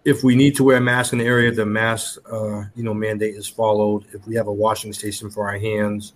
if 0.05 0.25
we 0.25 0.35
need 0.35 0.57
to 0.57 0.65
wear 0.65 0.79
a 0.79 0.81
mask 0.81 1.13
in 1.13 1.19
the 1.19 1.25
area, 1.25 1.53
the 1.53 1.67
mask, 1.67 2.19
uh, 2.33 2.65
you 2.75 2.83
know, 2.83 2.95
mandate 2.95 3.35
is 3.35 3.47
followed. 3.47 4.05
If 4.13 4.27
we 4.27 4.35
have 4.37 4.47
a 4.47 4.53
washing 4.53 4.93
station 4.93 5.31
for 5.31 5.49
our 5.49 5.59
hands, 5.59 6.15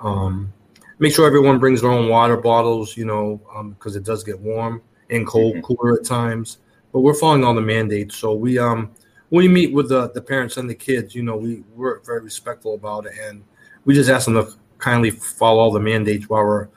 um, 0.00 0.52
make 0.98 1.14
sure 1.14 1.26
everyone 1.26 1.58
brings 1.58 1.80
their 1.80 1.90
own 1.90 2.08
water 2.08 2.36
bottles, 2.36 2.96
you 2.96 3.04
know, 3.04 3.40
because 3.70 3.96
it 3.96 4.04
does 4.04 4.22
get 4.22 4.38
warm 4.40 4.82
and 5.10 5.26
cold, 5.26 5.56
Mhm. 5.56 5.62
cooler 5.62 5.94
at 5.94 6.04
times. 6.04 6.58
But 6.92 7.00
we're 7.00 7.14
following 7.14 7.44
all 7.44 7.54
the 7.54 7.60
mandates. 7.60 8.16
So 8.16 8.34
we, 8.34 8.58
um, 8.58 8.90
when 9.30 9.44
we 9.44 9.48
meet 9.48 9.72
with 9.72 9.88
the, 9.88 10.10
the 10.10 10.20
parents 10.20 10.56
and 10.56 10.68
the 10.68 10.74
kids, 10.74 11.14
you 11.14 11.22
know, 11.22 11.36
we 11.36 11.62
we're 11.74 12.00
very 12.00 12.20
respectful 12.20 12.74
about 12.74 13.06
it, 13.06 13.12
and 13.22 13.42
we 13.84 13.94
just 13.94 14.10
ask 14.10 14.26
them 14.26 14.34
to 14.34 14.52
kindly 14.78 15.10
follow 15.10 15.60
all 15.60 15.72
the 15.72 15.80
mandates 15.80 16.28
while 16.28 16.44
we're 16.44 16.68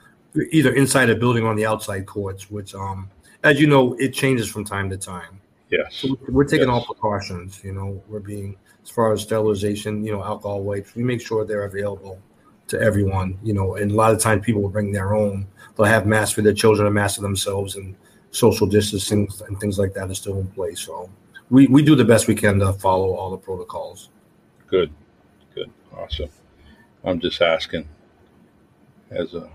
either 0.50 0.72
inside 0.74 1.10
a 1.10 1.16
building 1.16 1.44
or 1.44 1.50
on 1.50 1.56
the 1.56 1.66
outside 1.66 2.06
courts. 2.06 2.50
Which, 2.50 2.74
um, 2.74 3.10
as 3.42 3.60
you 3.60 3.66
know, 3.66 3.94
it 3.94 4.14
changes 4.14 4.48
from 4.48 4.64
time 4.64 4.88
to 4.90 4.96
time. 4.96 5.40
Yes. 5.70 5.96
So 5.96 6.16
we're 6.28 6.44
taking 6.44 6.68
all 6.68 6.84
precautions. 6.84 7.60
You 7.64 7.72
know, 7.72 8.02
we're 8.08 8.20
being 8.20 8.56
as 8.82 8.90
far 8.90 9.12
as 9.12 9.22
sterilization. 9.22 10.04
You 10.04 10.12
know, 10.12 10.24
alcohol 10.24 10.62
wipes. 10.62 10.94
We 10.94 11.02
make 11.02 11.20
sure 11.20 11.44
they're 11.44 11.64
available 11.64 12.20
to 12.68 12.80
everyone. 12.80 13.36
You 13.42 13.54
know, 13.54 13.74
and 13.74 13.90
a 13.90 13.94
lot 13.94 14.12
of 14.12 14.20
times 14.20 14.44
people 14.44 14.62
will 14.62 14.68
bring 14.68 14.92
their 14.92 15.14
own. 15.14 15.46
They'll 15.76 15.86
have 15.86 16.06
masks 16.06 16.34
for 16.34 16.42
their 16.42 16.52
children 16.52 16.86
and 16.86 16.94
masks 16.94 17.16
for 17.16 17.22
themselves, 17.22 17.74
and 17.74 17.96
social 18.30 18.68
distancing 18.68 19.28
and 19.48 19.58
things 19.58 19.76
like 19.76 19.92
that 19.94 20.08
is 20.08 20.18
still 20.18 20.38
in 20.38 20.46
place. 20.48 20.80
So 20.80 21.10
we 21.54 21.66
we 21.68 21.82
do 21.82 21.94
the 21.94 22.04
best 22.04 22.26
we 22.26 22.34
can 22.34 22.58
to 22.58 22.72
follow 22.72 23.14
all 23.14 23.30
the 23.30 23.36
protocols. 23.38 24.10
Good. 24.66 24.90
Good. 25.54 25.70
Awesome. 25.96 26.28
I'm 27.04 27.20
just 27.20 27.40
asking 27.40 27.88
as 29.10 29.34
a 29.34 29.48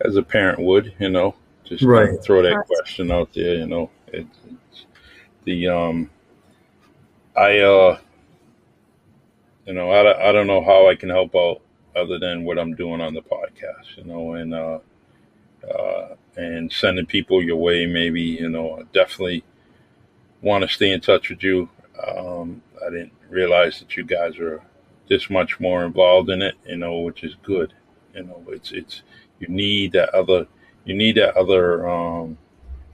as 0.00 0.16
a 0.16 0.22
parent 0.22 0.58
would, 0.58 0.94
you 0.98 1.08
know, 1.08 1.34
just 1.64 1.82
Right. 1.84 2.20
throw 2.22 2.42
that 2.42 2.64
question 2.66 3.10
out 3.12 3.32
there, 3.32 3.54
you 3.54 3.66
know. 3.66 3.90
It, 4.08 4.26
it's 4.70 4.86
the 5.44 5.68
um 5.68 6.10
I 7.36 7.58
uh 7.60 7.98
you 9.66 9.74
know, 9.74 9.92
I, 9.92 10.02
don't- 10.02 10.20
I 10.20 10.32
don't 10.32 10.46
know 10.46 10.64
how 10.64 10.88
I 10.88 10.94
can 10.96 11.10
help 11.10 11.34
out 11.36 11.60
other 11.94 12.18
than 12.18 12.44
what 12.44 12.58
I'm 12.58 12.74
doing 12.74 13.00
on 13.00 13.12
the 13.14 13.20
podcast, 13.22 13.96
you 13.96 14.04
know, 14.04 14.32
and 14.34 14.54
uh 14.54 14.78
uh 15.72 16.14
and 16.36 16.72
sending 16.72 17.06
people 17.06 17.42
your 17.42 17.56
way 17.56 17.86
maybe, 17.86 18.22
you 18.22 18.48
know, 18.48 18.84
definitely 18.92 19.44
want 20.42 20.62
to 20.62 20.68
stay 20.68 20.90
in 20.92 21.00
touch 21.00 21.30
with 21.30 21.42
you. 21.42 21.68
Um 22.06 22.62
I 22.84 22.90
didn't 22.90 23.12
realize 23.28 23.80
that 23.80 23.96
you 23.96 24.04
guys 24.04 24.38
are 24.38 24.62
this 25.08 25.30
much 25.30 25.58
more 25.58 25.84
involved 25.84 26.30
in 26.30 26.42
it, 26.42 26.54
you 26.66 26.76
know, 26.76 26.98
which 27.00 27.24
is 27.24 27.34
good. 27.42 27.72
You 28.14 28.24
know, 28.24 28.44
it's 28.48 28.72
it's 28.72 29.02
you 29.40 29.48
need 29.48 29.92
that 29.92 30.10
other 30.14 30.46
you 30.84 30.94
need 30.94 31.16
that 31.16 31.36
other 31.36 31.88
um, 31.88 32.38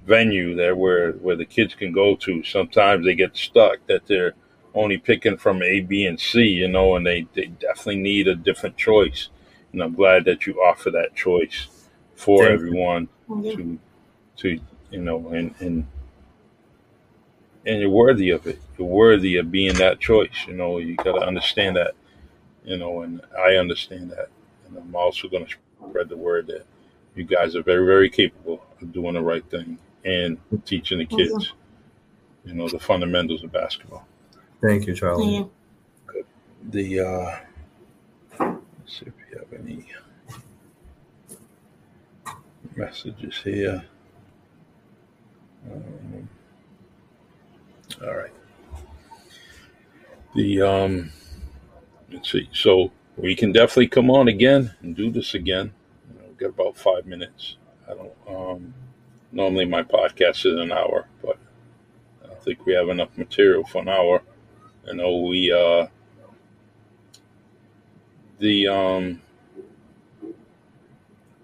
venue 0.06 0.54
there 0.54 0.76
where 0.76 1.12
where 1.12 1.36
the 1.36 1.44
kids 1.44 1.74
can 1.74 1.92
go 1.92 2.16
to. 2.16 2.42
Sometimes 2.42 3.04
they 3.04 3.14
get 3.14 3.36
stuck 3.36 3.86
that 3.86 4.06
they're 4.06 4.34
only 4.74 4.98
picking 4.98 5.36
from 5.36 5.62
A, 5.62 5.80
B, 5.80 6.06
and 6.06 6.18
C, 6.18 6.42
you 6.42 6.66
know, 6.68 6.96
and 6.96 7.06
they, 7.06 7.26
they 7.34 7.46
definitely 7.46 8.02
need 8.02 8.26
a 8.26 8.34
different 8.34 8.76
choice. 8.76 9.28
And 9.72 9.80
I'm 9.82 9.94
glad 9.94 10.24
that 10.24 10.46
you 10.46 10.54
offer 10.60 10.90
that 10.90 11.14
choice 11.14 11.68
for 12.16 12.46
everyone 12.48 13.08
to 13.28 13.78
to 14.36 14.60
you 14.90 15.00
know 15.00 15.28
and 15.28 15.54
and 15.60 15.86
and 17.66 17.80
you're 17.80 17.90
worthy 17.90 18.30
of 18.30 18.46
it. 18.46 18.60
You're 18.78 18.88
worthy 18.88 19.36
of 19.36 19.50
being 19.50 19.74
that 19.74 20.00
choice. 20.00 20.44
You 20.46 20.54
know, 20.54 20.78
you 20.78 20.96
got 20.96 21.18
to 21.18 21.26
understand 21.26 21.76
that. 21.76 21.92
You 22.64 22.78
know, 22.78 23.02
and 23.02 23.20
I 23.38 23.56
understand 23.56 24.10
that. 24.10 24.28
And 24.66 24.76
I'm 24.78 24.94
also 24.94 25.28
going 25.28 25.46
to 25.46 25.54
spread 25.88 26.08
the 26.08 26.16
word 26.16 26.46
that 26.48 26.64
you 27.14 27.24
guys 27.24 27.54
are 27.56 27.62
very, 27.62 27.86
very 27.86 28.10
capable 28.10 28.64
of 28.80 28.92
doing 28.92 29.14
the 29.14 29.20
right 29.20 29.44
thing 29.50 29.78
and 30.04 30.38
teaching 30.64 30.98
the 30.98 31.06
kids. 31.06 31.52
You 32.44 32.54
know, 32.54 32.68
the 32.68 32.78
fundamentals 32.78 33.42
of 33.42 33.52
basketball. 33.52 34.06
Thank 34.60 34.86
you, 34.86 34.94
Charlie. 34.94 35.36
Yeah. 36.14 36.22
The 36.70 37.00
uh, 37.00 37.38
let's 38.38 38.98
see 38.98 39.06
if 39.06 39.12
we 39.30 39.38
have 39.38 39.66
any 39.66 39.86
messages 42.76 43.40
here. 43.42 43.84
Um, 45.70 46.28
all 48.02 48.14
right. 48.14 48.32
The 50.34 50.62
um, 50.62 51.12
let's 52.12 52.30
see. 52.30 52.48
So 52.52 52.90
we 53.16 53.36
can 53.36 53.52
definitely 53.52 53.88
come 53.88 54.10
on 54.10 54.28
again 54.28 54.74
and 54.82 54.96
do 54.96 55.10
this 55.10 55.34
again. 55.34 55.72
You 56.08 56.20
know, 56.20 56.26
we've 56.28 56.38
got 56.38 56.48
about 56.48 56.76
five 56.76 57.06
minutes. 57.06 57.56
I 57.88 57.94
don't. 57.94 58.12
Um, 58.26 58.74
normally 59.32 59.64
my 59.64 59.82
podcast 59.82 60.46
is 60.46 60.58
an 60.58 60.72
hour, 60.72 61.06
but 61.22 61.38
I 62.22 62.28
don't 62.28 62.42
think 62.42 62.66
we 62.66 62.74
have 62.74 62.88
enough 62.88 63.16
material 63.16 63.64
for 63.64 63.82
an 63.82 63.88
hour. 63.88 64.22
I 64.88 64.92
know 64.92 65.18
we 65.18 65.52
uh, 65.52 65.86
the 68.38 68.68
um, 68.68 69.22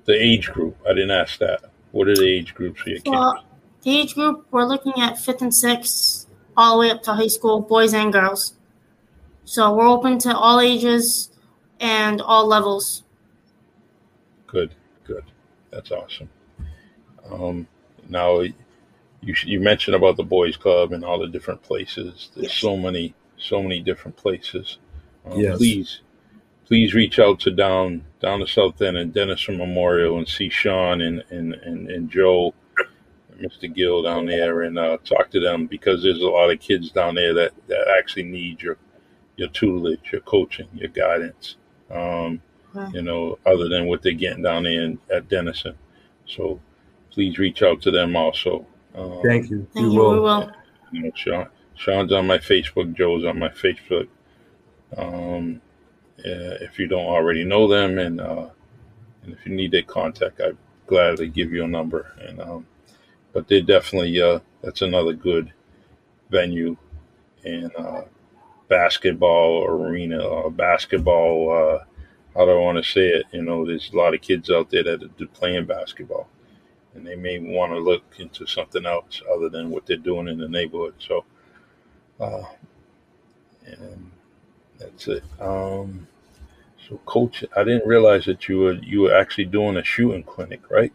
the 0.05 0.15
age 0.15 0.51
group. 0.51 0.77
I 0.89 0.95
didn't 0.95 1.13
ask 1.13 1.39
that. 1.39 1.65
What 1.93 2.09
are 2.09 2.15
the 2.15 2.29
age 2.29 2.55
groups 2.55 2.81
for 2.81 2.91
your 2.91 2.99
kids? 2.99 3.11
Well, 3.11 3.45
the 3.83 3.99
age 3.99 4.15
group 4.15 4.47
we're 4.51 4.65
looking 4.65 4.93
at 4.99 5.19
fifth 5.19 5.43
and 5.43 5.55
sixth, 5.55 6.20
all 6.61 6.77
the 6.77 6.81
way 6.81 6.91
up 6.91 7.03
to 7.05 7.15
high 7.15 7.27
school, 7.27 7.61
boys 7.61 7.95
and 7.95 8.13
girls. 8.13 8.55
So 9.45 9.75
we're 9.75 9.89
open 9.89 10.19
to 10.21 10.37
all 10.37 10.61
ages 10.61 11.31
and 11.81 12.21
all 12.21 12.47
levels. 12.47 13.03
Good, 14.47 14.75
good. 15.05 15.25
That's 15.71 15.91
awesome. 15.91 16.29
Um, 17.31 17.67
now, 18.09 18.41
you 18.41 19.35
you 19.45 19.61
mentioned 19.61 19.95
about 19.95 20.17
the 20.17 20.23
boys' 20.25 20.57
club 20.57 20.93
and 20.93 21.05
all 21.05 21.19
the 21.19 21.29
different 21.29 21.63
places. 21.63 22.31
There's 22.35 22.47
Yes. 22.49 22.55
so 22.57 22.77
many, 22.77 23.15
so 23.39 23.63
many 23.63 23.81
different 23.81 24.17
places. 24.17 24.79
Um, 25.25 25.39
Yes. 25.39 25.59
Please, 25.59 26.01
please 26.67 26.95
reach 26.95 27.19
out 27.19 27.41
to 27.41 27.51
down 27.51 28.05
down 28.21 28.41
to 28.41 28.47
South 28.47 28.81
End 28.83 28.97
and 28.97 29.13
Dennison 29.13 29.57
Memorial 29.59 30.19
and 30.19 30.27
see 30.29 30.49
Sean 30.49 31.01
and 31.01 31.23
and 31.31 31.55
and, 31.55 31.89
and 31.91 32.11
Joe, 32.11 32.55
and 32.70 32.70
Mr. 33.41 33.73
Gill 33.73 34.03
down 34.03 34.27
there, 34.27 34.63
and 34.63 34.79
uh, 34.79 34.99
talk 35.05 35.31
to 35.31 35.41
them 35.41 35.67
because 35.67 36.03
there's 36.03 36.23
a 36.23 36.27
lot 36.29 36.51
of 36.51 36.61
kids 36.61 36.91
down 36.91 37.15
there 37.15 37.35
that 37.35 37.53
that 37.69 37.95
actually 37.99 38.25
need 38.25 38.63
your 38.63 38.77
your 39.37 39.49
tutelage, 39.49 40.13
your 40.13 40.21
coaching, 40.23 40.69
your 40.75 40.91
guidance. 40.91 41.57
Um, 41.91 42.41
Right. 42.73 42.95
you 42.95 43.03
know, 43.03 43.37
other 43.47 43.69
than 43.69 43.87
what 43.87 44.01
they're 44.01 44.13
getting 44.13 44.45
down 44.45 44.63
there 44.63 44.83
in, 44.83 45.01
at 45.13 45.29
Dennison. 45.29 45.77
So 46.25 46.61
please 47.11 47.37
reach 47.37 47.65
out 47.65 47.83
to 47.83 47.91
them 47.91 48.15
also. 48.15 48.65
Um, 48.95 49.21
Thank 49.25 49.51
you. 49.51 49.67
Thank 49.75 49.93
you. 49.93 49.99
will. 49.99 50.13
We 50.13 50.21
will. 50.21 50.53
you 50.93 51.03
know, 51.03 51.11
Sean, 51.17 51.49
Sean's 51.75 52.13
on 52.13 52.29
my 52.29 52.39
Facebook. 52.39 52.95
Joe's 52.95 53.25
on 53.25 53.41
my 53.41 53.49
Facebook. 53.49 54.07
Um, 54.97 55.61
uh, 56.21 56.63
if 56.63 56.79
you 56.79 56.87
don't 56.87 57.07
already 57.07 57.45
know 57.45 57.67
them, 57.67 57.99
and 57.99 58.21
uh, 58.21 58.51
and 59.25 59.33
if 59.33 59.45
you 59.47 59.53
need 59.55 59.73
their 59.73 59.83
contact, 59.83 60.41
I'd 60.41 60.57
gladly 60.87 61.29
give 61.29 61.53
you 61.53 61.65
a 61.65 61.69
number. 61.69 62.13
And 62.21 62.41
um, 62.41 62.67
but 63.33 63.49
they're 63.49 63.63
definitely 63.63 64.21
uh, 64.21 64.41
that's 64.63 64.83
another 64.83 65.13
good 65.13 65.53
venue 66.31 66.77
in 67.45 67.71
uh, 67.77 68.03
basketball 68.69 69.65
arena 69.65 70.23
or 70.23 70.51
basketball. 70.51 71.53
Uh, 71.53 71.85
how 72.35 72.45
do 72.45 72.53
I 72.53 72.57
want 72.57 72.83
to 72.83 72.91
say 72.91 73.09
it? 73.09 73.27
You 73.33 73.43
know, 73.43 73.67
there's 73.67 73.91
a 73.93 73.97
lot 73.97 74.15
of 74.15 74.21
kids 74.21 74.51
out 74.51 74.71
there 74.71 74.85
that 74.85 75.03
are 75.03 75.27
playing 75.27 75.67
basketball, 75.67 76.29
and 76.95 77.07
they 77.07 77.17
may 77.17 77.39
want 77.39 77.73
to 77.73 77.79
look 77.79 78.05
into 78.19 78.47
something 78.47 78.87
else 78.87 79.23
other 79.33 79.49
than 79.49 79.71
what 79.71 79.87
they're 79.87 79.97
doing 79.97 80.29
in 80.29 80.39
the 80.39 80.49
neighborhood. 80.49 80.95
So, 80.99 81.25
uh, 82.21 82.45
and 83.67 84.11
that's 84.79 85.09
it. 85.09 85.25
Um, 85.41 86.07
so, 86.89 86.99
coach, 87.07 87.45
I 87.57 87.65
didn't 87.65 87.87
realize 87.87 88.25
that 88.27 88.49
you 88.49 88.59
were 88.59 88.75
you 88.75 89.03
were 89.03 89.15
actually 89.15 89.47
doing 89.47 89.77
a 89.77 89.85
shooting 89.85 90.23
clinic, 90.25 90.71
right? 90.71 90.93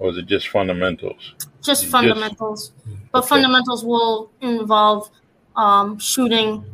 Or 0.00 0.08
was 0.08 0.18
it 0.18 0.26
just 0.26 0.48
fundamentals? 0.48 1.34
Just 1.62 1.82
You 1.84 1.86
just- 1.86 1.86
fundamentals. 1.92 2.72
But 3.12 3.20
Okay. 3.20 3.28
fundamentals 3.28 3.84
will 3.84 4.30
involve 4.40 5.10
um, 5.56 5.98
shooting 5.98 6.64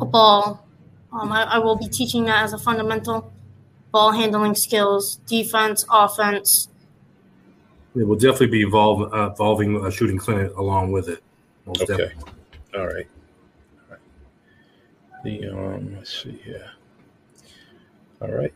a 0.00 0.04
ball. 0.04 0.64
Um, 1.12 1.30
I, 1.32 1.42
I 1.44 1.58
will 1.58 1.76
be 1.76 1.88
teaching 1.88 2.24
that 2.24 2.44
as 2.44 2.52
a 2.54 2.58
fundamental. 2.58 3.30
Ball 3.90 4.12
handling 4.12 4.54
skills, 4.54 5.16
defense, 5.26 5.84
offense. 5.90 6.68
It 7.94 8.04
will 8.04 8.16
definitely 8.16 8.46
be 8.46 8.62
involved, 8.62 9.12
uh, 9.12 9.30
involving 9.30 9.84
a 9.84 9.90
shooting 9.90 10.16
clinic 10.16 10.56
along 10.56 10.92
with 10.92 11.08
it. 11.08 11.22
Most 11.66 11.82
Okay. 11.82 11.96
definitely. 12.08 12.32
All 12.74 12.86
right. 12.86 13.06
All 13.90 13.90
right. 13.90 14.00
The 15.24 15.48
um, 15.50 15.94
let's 15.96 16.22
see 16.22 16.40
here. 16.42 16.70
All 18.22 18.28
right. 18.32 18.54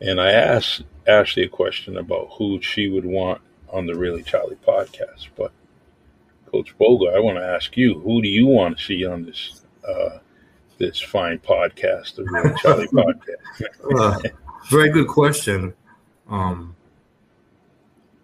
And 0.00 0.20
I 0.20 0.32
asked 0.32 0.82
Ashley 1.10 1.42
a 1.44 1.48
question 1.48 1.96
about 1.98 2.28
who 2.38 2.60
she 2.62 2.88
would 2.88 3.04
want 3.04 3.40
on 3.68 3.86
the 3.86 3.94
Really 3.94 4.22
Charlie 4.22 4.56
podcast, 4.66 5.28
but 5.36 5.52
Coach 6.50 6.76
Boga, 6.78 7.14
I 7.14 7.20
want 7.20 7.38
to 7.38 7.44
ask 7.44 7.76
you, 7.76 7.98
who 8.00 8.22
do 8.22 8.28
you 8.28 8.46
want 8.46 8.78
to 8.78 8.84
see 8.84 9.04
on 9.04 9.24
this 9.24 9.62
uh, 9.86 10.18
this 10.78 11.00
fine 11.00 11.38
podcast, 11.38 12.14
the 12.16 12.24
Really 12.24 12.54
Charlie 12.60 12.86
podcast? 12.92 13.98
Uh, 13.98 14.28
very 14.70 14.90
good 14.90 15.08
question. 15.08 15.74
Um, 16.28 16.74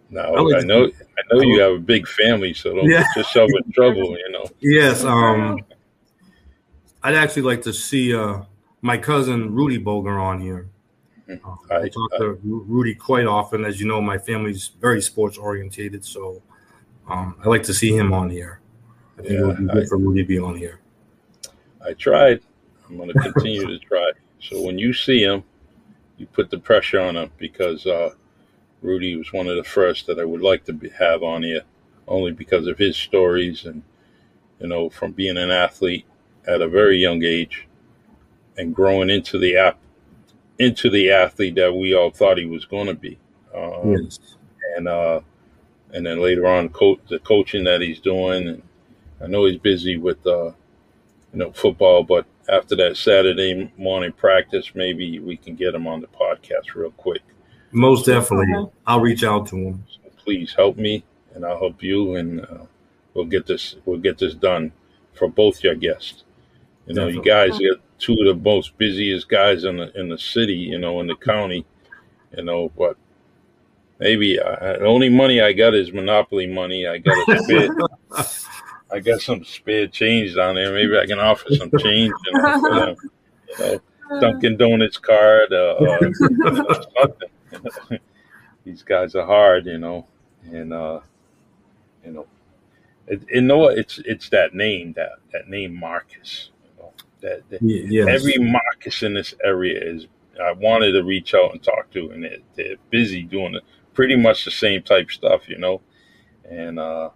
Now 0.09 0.33
I 0.35 0.41
would- 0.41 0.55
I 0.55 0.61
know 0.61 0.85
I 0.85 1.21
know 1.35 1.41
you 1.41 1.59
have 1.61 1.73
a 1.73 1.79
big 1.79 2.07
family, 2.07 2.53
so 2.53 2.73
don't 2.75 2.89
Yeah. 2.89 3.03
get 3.03 3.17
yourself 3.17 3.49
in 3.65 3.71
trouble. 3.71 4.17
You 4.17 4.31
know. 4.31 4.45
yes, 4.61 5.03
um, 5.03 5.59
I'd 7.03 7.15
actually 7.15 7.43
like 7.43 7.61
to 7.63 7.73
see 7.73 8.15
uh, 8.15 8.41
my 8.81 8.97
cousin 8.97 9.53
Rudy 9.53 9.77
Boger 9.77 10.17
on 10.19 10.39
here. 10.41 10.67
Mhm. 11.29 11.39
Uh, 11.43 11.73
I- 11.73 11.81
I 11.83 11.89
talk 11.89 12.11
to 12.17 12.39
Rudy 12.43 12.95
quite 12.95 13.25
often. 13.25 13.65
As 13.65 13.79
you 13.79 13.87
know, 13.87 14.01
my 14.01 14.17
family's 14.17 14.71
very 14.79 15.01
sports 15.01 15.37
orientated, 15.37 16.05
so 16.05 16.41
um, 17.09 17.35
I 17.43 17.49
like 17.49 17.63
to 17.63 17.73
see 17.73 17.91
him 17.95 18.13
on 18.13 18.29
here. 18.29 18.59
I 19.17 19.21
think 19.21 19.33
it 19.33 19.45
would 19.45 19.57
be 19.57 19.63
Yeah, 19.65 19.73
good 19.73 19.83
I- 19.83 19.87
for 19.87 19.97
Rudy 19.97 20.21
to 20.23 20.27
be 20.27 20.39
on 20.39 20.55
here. 20.55 20.79
I 21.85 21.93
tried. 21.93 22.41
I'm 22.89 22.97
going 22.97 23.09
to 23.09 23.19
continue 23.19 23.65
to 23.67 23.79
try. 23.79 24.11
So 24.39 24.61
when 24.61 24.77
you 24.79 24.93
see 24.93 25.21
him, 25.23 25.43
you 26.17 26.25
put 26.27 26.49
the 26.49 26.57
pressure 26.57 26.99
on 26.99 27.15
him 27.17 27.29
because 27.37 27.85
uh, 27.85 28.11
Rudy 28.81 29.15
was 29.17 29.31
one 29.33 29.47
of 29.47 29.55
the 29.57 29.63
first 29.63 30.07
that 30.07 30.19
I 30.19 30.25
would 30.25 30.41
like 30.41 30.63
to 30.65 30.73
be, 30.73 30.89
have 30.89 31.23
on 31.23 31.43
here. 31.43 31.61
only 32.09 32.31
because 32.31 32.67
of 32.67 32.77
his 32.77 32.95
stories 32.95 33.65
and 33.65 33.83
you 34.61 34.67
know 34.67 34.89
from 34.89 35.11
being 35.11 35.35
an 35.37 35.51
athlete 35.51 36.05
at 36.47 36.61
a 36.61 36.67
very 36.67 36.97
young 36.97 37.21
age 37.21 37.67
and 38.57 38.73
growing 38.73 39.09
into 39.09 39.37
the 39.37 39.57
app 39.57 39.77
into 40.59 40.89
the 40.89 41.11
athlete 41.11 41.55
that 41.55 41.73
we 41.73 41.93
all 41.93 42.09
thought 42.11 42.37
he 42.37 42.45
was 42.45 42.65
going 42.65 42.87
to 42.87 42.93
be. 42.93 43.17
Um, 43.55 43.91
Yes. 43.93 44.19
and 44.75 44.87
uh, 44.87 45.21
and 45.93 46.05
then 46.05 46.21
later 46.21 46.47
on, 46.47 46.69
coach 46.69 46.99
the 47.09 47.19
coaching 47.19 47.63
that 47.65 47.81
he's 47.81 47.99
doing. 47.99 48.47
And 48.47 48.61
I 49.21 49.27
know 49.27 49.45
he's 49.45 49.59
busy 49.59 49.97
with 49.97 50.25
uh, 50.27 50.45
you 50.47 50.53
know 51.39 51.51
football, 51.51 52.03
but 52.03 52.25
after 52.49 52.75
that 52.77 52.97
Saturday 52.97 53.71
morning 53.77 54.11
practice, 54.11 54.71
maybe 54.75 55.19
we 55.19 55.37
can 55.37 55.55
get 55.55 55.75
him 55.75 55.87
on 55.87 56.01
the 56.01 56.07
podcast 56.07 56.73
real 56.75 56.91
quick. 56.91 57.21
Most 57.71 58.05
definitely. 58.05 58.69
I'll 58.85 59.01
reach 59.01 59.23
out 59.23 59.47
to 59.47 59.55
him. 59.57 59.83
So 59.89 60.09
please 60.17 60.53
help 60.53 60.77
me, 60.77 61.03
and 61.35 61.45
I'll 61.45 61.57
help 61.59 61.83
you, 61.83 62.15
and 62.15 62.41
uh, 62.41 62.65
we'll 63.13 63.25
get 63.25 63.45
this 63.45 63.75
we'll 63.85 63.99
get 63.99 64.17
this 64.17 64.33
done 64.33 64.71
for 65.13 65.27
both 65.27 65.63
your 65.63 65.75
guests. 65.75 66.23
You 66.87 66.93
know, 66.93 67.07
you 67.07 67.21
guys 67.21 67.57
get 67.59 67.81
two 67.99 68.13
of 68.13 68.25
the 68.25 68.35
most 68.35 68.77
busiest 68.77 69.27
guys 69.27 69.65
in 69.65 69.77
the 69.77 69.91
in 69.99 70.09
the 70.09 70.17
city. 70.17 70.55
You 70.55 70.79
know, 70.79 70.99
in 71.01 71.07
the 71.07 71.15
county. 71.15 71.65
You 72.35 72.43
know, 72.43 72.69
but 72.77 72.97
maybe 73.99 74.39
uh, 74.39 74.55
the 74.59 74.85
only 74.85 75.09
money 75.09 75.41
I 75.41 75.53
got 75.53 75.75
is 75.75 75.91
monopoly 75.91 76.47
money. 76.47 76.87
I 76.87 76.99
got 76.99 77.27
a 77.29 77.39
spare. 77.43 77.69
I 78.91 78.99
got 78.99 79.21
some 79.21 79.43
spare 79.43 79.87
change 79.87 80.35
down 80.35 80.55
there. 80.55 80.71
Maybe 80.73 80.97
I 80.97 81.05
can 81.05 81.19
offer 81.19 81.53
some 81.55 81.71
change. 81.77 82.13
You 82.25 82.33
know, 82.33 82.55
you 82.55 82.69
know, 82.69 82.95
you 83.49 83.81
know, 84.09 84.19
Dunkin' 84.21 84.57
Donuts 84.57 84.97
card. 84.97 85.51
Uh, 85.51 85.75
uh, 85.75 86.83
something. 87.01 87.99
These 88.63 88.83
guys 88.83 89.15
are 89.15 89.25
hard, 89.25 89.65
you 89.65 89.77
know, 89.77 90.05
and 90.51 90.73
uh, 90.73 90.99
you 92.05 92.11
know, 92.11 92.27
it, 93.07 93.21
you 93.29 93.41
know 93.41 93.57
what? 93.57 93.77
It's 93.77 93.99
it's 93.99 94.29
that 94.29 94.53
name 94.53 94.93
that 94.93 95.11
that 95.31 95.47
name 95.49 95.73
Marcus. 95.73 96.49
You 97.21 97.29
know, 97.29 97.35
that, 97.35 97.49
that 97.49 97.61
Yes. 97.61 98.07
every 98.07 98.37
Marcus 98.37 99.03
in 99.03 99.13
this 99.13 99.33
area 99.43 99.79
is. 99.83 100.07
I 100.39 100.51
wanted 100.51 100.91
to 100.91 101.01
reach 101.03 101.33
out 101.33 101.51
and 101.53 101.63
talk 101.63 101.89
to, 101.93 102.11
and 102.11 102.23
they're, 102.23 102.37
they're 102.55 102.75
busy 102.91 103.23
doing 103.23 103.55
it, 103.55 103.63
pretty 103.95 104.15
much 104.15 104.45
the 104.45 104.51
same 104.51 104.83
type 104.83 105.09
stuff, 105.09 105.49
you 105.49 105.57
know, 105.57 105.81
and 106.47 106.77
uh, 106.77 107.09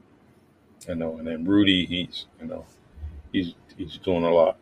you 0.87 0.95
know, 0.95 1.17
and 1.19 1.27
then 1.27 1.45
Rudy, 1.45 1.85
he's 1.85 2.25
you 2.41 2.47
know, 2.47 2.65
he's 3.31 3.53
he's 3.77 3.97
doing 3.97 4.23
a 4.23 4.29
lot. 4.33 4.57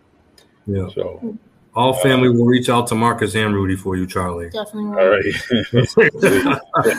yeah. 0.65 0.89
So 0.93 1.37
All 1.73 1.93
family 1.93 2.27
will 2.27 2.45
reach 2.45 2.67
out 2.67 2.87
to 2.87 2.95
Marcus 2.95 3.33
and 3.33 3.55
Rudy 3.55 3.77
for 3.77 3.95
you, 3.95 4.05
Charlie. 4.05 4.49
Definitely 4.49 4.89
will. 4.89 4.99
all 4.99 5.09
right. 5.09 5.25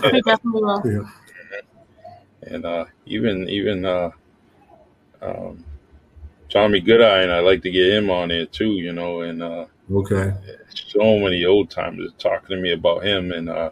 We 0.12 0.22
definitely 0.22 0.62
will. 0.62 1.10
and 2.44 2.64
uh, 2.64 2.86
even 3.04 3.46
even 3.50 3.84
uh, 3.84 4.10
um, 5.20 5.62
Tommy 6.50 6.80
Goodine, 6.80 7.30
I 7.30 7.38
like 7.40 7.62
to 7.62 7.70
get 7.70 7.92
him 7.92 8.10
on 8.10 8.28
there 8.28 8.46
too, 8.46 8.72
you 8.72 8.92
know, 8.92 9.20
and 9.20 9.42
uh, 9.42 9.66
okay. 9.92 10.34
so 10.74 11.18
many 11.18 11.44
old 11.44 11.70
timers 11.70 12.12
talking 12.18 12.56
to 12.56 12.60
me 12.62 12.72
about 12.72 13.04
him 13.04 13.30
and 13.32 13.48
uh, 13.48 13.70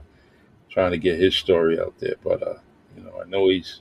trying 0.70 0.92
to 0.92 0.98
get 0.98 1.18
his 1.18 1.34
story 1.34 1.78
out 1.80 1.94
there. 1.98 2.14
But 2.22 2.42
uh, 2.42 2.54
you 2.96 3.02
know, 3.02 3.20
I 3.20 3.28
know 3.28 3.48
he's 3.48 3.80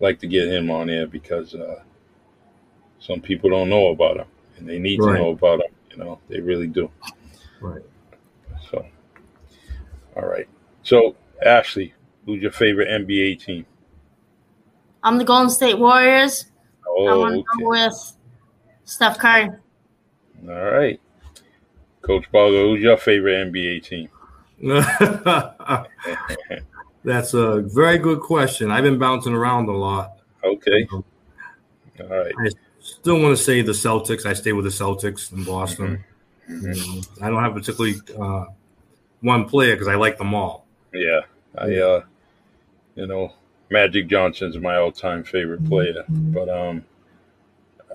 like 0.00 0.18
to 0.20 0.26
get 0.26 0.48
him 0.48 0.70
on 0.70 0.86
there 0.86 1.06
because 1.06 1.54
uh, 1.54 1.82
some 2.98 3.20
people 3.20 3.50
don't 3.50 3.68
know 3.68 3.88
about 3.88 4.16
him, 4.16 4.26
and 4.56 4.68
they 4.68 4.78
need 4.78 5.00
Right. 5.00 5.16
to 5.16 5.18
know 5.22 5.30
about 5.30 5.60
him. 5.60 5.72
You 5.90 5.96
know, 5.98 6.18
they 6.28 6.40
really 6.40 6.68
do. 6.68 6.90
Right. 7.60 7.82
So, 8.70 8.86
all 10.16 10.26
right. 10.26 10.48
So, 10.82 11.16
Ashley, 11.44 11.92
who's 12.24 12.40
your 12.40 12.50
favorite 12.50 12.88
NBA 12.88 13.44
team? 13.44 13.66
I'm 15.02 15.18
the 15.18 15.24
Golden 15.24 15.50
State 15.50 15.78
Warriors. 15.78 16.46
I 16.84 16.88
Oh, 16.88 17.18
want 17.20 17.34
to 17.34 17.40
okay. 17.40 17.62
go 17.64 17.68
with 17.70 18.16
Steph 18.84 19.18
Curry. 19.18 19.48
All 20.48 20.54
right. 20.70 21.00
Coach 22.02 22.30
Bulger, 22.32 22.62
who's 22.62 22.82
your 22.82 22.96
favorite 22.96 23.52
NBA 23.52 23.84
team? 23.84 24.08
That's 27.04 27.34
a 27.34 27.60
very 27.62 27.98
good 27.98 28.20
question. 28.20 28.70
I've 28.70 28.84
been 28.84 28.98
bouncing 28.98 29.34
around 29.34 29.68
a 29.68 29.72
lot. 29.72 30.18
Okay. 30.44 30.86
All 30.92 31.02
right. 32.08 32.32
I 32.38 32.50
still 32.80 33.20
want 33.20 33.36
to 33.36 33.42
say 33.42 33.62
the 33.62 33.72
Celtics. 33.72 34.26
I 34.26 34.32
stay 34.32 34.52
with 34.52 34.64
the 34.64 34.70
Celtics 34.70 35.32
in 35.32 35.44
Boston. 35.44 36.04
Mhm. 36.48 36.88
Um, 36.88 37.02
I 37.22 37.30
don't 37.30 37.42
have 37.42 37.54
particularly 37.54 37.96
uh, 38.20 38.46
one 39.20 39.44
player 39.48 39.74
because 39.74 39.88
I 39.88 39.94
like 39.94 40.18
them 40.18 40.34
all. 40.34 40.66
Yeah. 40.92 41.20
I 41.56 41.76
uh 41.76 42.02
you 42.96 43.06
know, 43.06 43.32
Magic 43.70 44.08
Johnson's 44.08 44.58
my 44.58 44.76
all 44.76 44.92
time 44.92 45.22
favorite 45.24 45.64
player. 45.68 46.04
But 46.08 46.48
um 46.48 46.84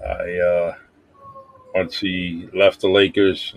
I 0.06 0.38
uh 0.40 0.76
once 1.74 2.00
he 2.00 2.50
left 2.54 2.82
the 2.82 2.90
Lakers 2.90 3.54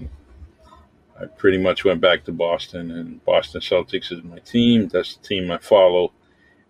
I 1.20 1.26
pretty 1.26 1.58
much 1.58 1.84
went 1.84 2.00
back 2.00 2.24
to 2.24 2.32
Boston 2.32 2.90
and 2.92 3.24
Boston 3.24 3.60
Celtics 3.60 4.10
is 4.10 4.22
my 4.24 4.38
team. 4.38 4.88
That's 4.88 5.16
the 5.16 5.26
team 5.26 5.50
I 5.50 5.58
follow. 5.58 6.12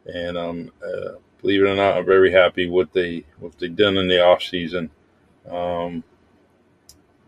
And 0.06 0.36
um 0.36 0.72
uh, 0.84 1.12
believe 1.40 1.62
it 1.62 1.68
or 1.68 1.76
not, 1.76 1.96
I'm 1.96 2.06
very 2.06 2.32
happy 2.32 2.68
what 2.68 2.92
they 2.92 3.24
what 3.38 3.58
they 3.58 3.68
done 3.68 3.96
in 3.96 4.08
the 4.08 4.24
off 4.24 4.42
season. 4.42 4.90
Um 5.48 6.04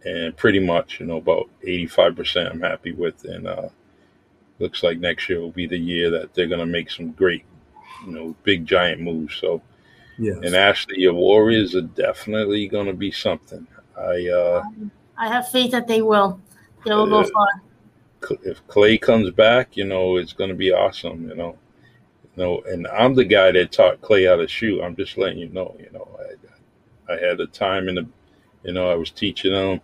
and 0.04 0.36
pretty 0.36 0.58
much, 0.58 0.98
you 0.98 1.06
know, 1.06 1.18
about 1.18 1.48
eighty 1.62 1.86
five 1.86 2.16
percent 2.16 2.48
I'm 2.48 2.60
happy 2.60 2.92
with 2.92 3.24
and 3.24 3.46
uh 3.46 3.68
looks 4.62 4.82
like 4.82 4.98
next 4.98 5.28
year 5.28 5.40
will 5.40 5.50
be 5.50 5.66
the 5.66 5.78
year 5.78 6.10
that 6.10 6.32
they're 6.32 6.46
going 6.46 6.60
to 6.60 6.66
make 6.66 6.90
some 6.90 7.10
great, 7.12 7.44
you 8.06 8.12
know, 8.12 8.34
big 8.44 8.64
giant 8.64 9.00
moves. 9.00 9.36
So, 9.36 9.60
Yes. 10.22 10.38
and 10.44 10.54
Ashley, 10.54 11.00
your 11.00 11.14
Warriors 11.14 11.74
are 11.74 11.80
definitely 11.80 12.68
going 12.68 12.86
to 12.86 12.92
be 12.92 13.10
something. 13.10 13.66
I, 13.98 14.28
uh, 14.28 14.62
I 15.18 15.26
have 15.26 15.48
faith 15.48 15.72
that 15.72 15.88
they 15.88 16.00
will. 16.00 16.40
They 16.84 16.94
will 16.94 17.08
go 17.08 17.24
far. 17.24 17.48
If 18.44 18.64
Klay 18.68 19.00
comes 19.00 19.32
back, 19.32 19.76
you 19.76 19.84
know, 19.84 20.18
it's 20.18 20.32
going 20.32 20.50
to 20.50 20.54
be 20.54 20.70
awesome. 20.72 21.28
You 21.28 21.34
know, 21.34 21.58
you 22.22 22.44
know, 22.44 22.62
and 22.68 22.86
I'm 22.86 23.16
the 23.16 23.24
guy 23.24 23.50
that 23.50 23.72
taught 23.72 24.00
Klay 24.00 24.28
how 24.28 24.36
to 24.36 24.46
shoot. 24.46 24.80
I'm 24.80 24.94
just 24.94 25.18
letting 25.18 25.40
you 25.40 25.48
know. 25.48 25.74
You 25.80 25.90
know, 25.92 26.08
I, 27.08 27.14
I 27.14 27.16
had 27.16 27.40
a 27.40 27.48
time 27.48 27.88
in 27.88 27.96
the, 27.96 28.06
you 28.62 28.74
know, 28.74 28.88
I 28.88 28.94
was 28.94 29.10
teaching 29.10 29.52
him, 29.52 29.80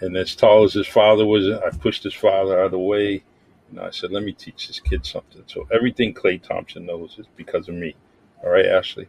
and 0.00 0.16
as 0.16 0.36
tall 0.36 0.62
as 0.62 0.74
his 0.74 0.86
father 0.86 1.26
was, 1.26 1.50
I 1.50 1.70
pushed 1.76 2.04
his 2.04 2.14
father 2.14 2.60
out 2.60 2.66
of 2.66 2.70
the 2.70 2.78
way. 2.78 3.24
And 3.70 3.80
I 3.80 3.90
said, 3.90 4.12
let 4.12 4.22
me 4.22 4.32
teach 4.32 4.68
this 4.68 4.78
kid 4.78 5.04
something. 5.04 5.42
So 5.48 5.66
everything 5.72 6.14
Klay 6.14 6.40
Thompson 6.40 6.86
knows 6.86 7.18
is 7.18 7.26
because 7.36 7.68
of 7.68 7.74
me. 7.74 7.96
All 8.44 8.50
right, 8.50 8.66
Ashley, 8.66 9.08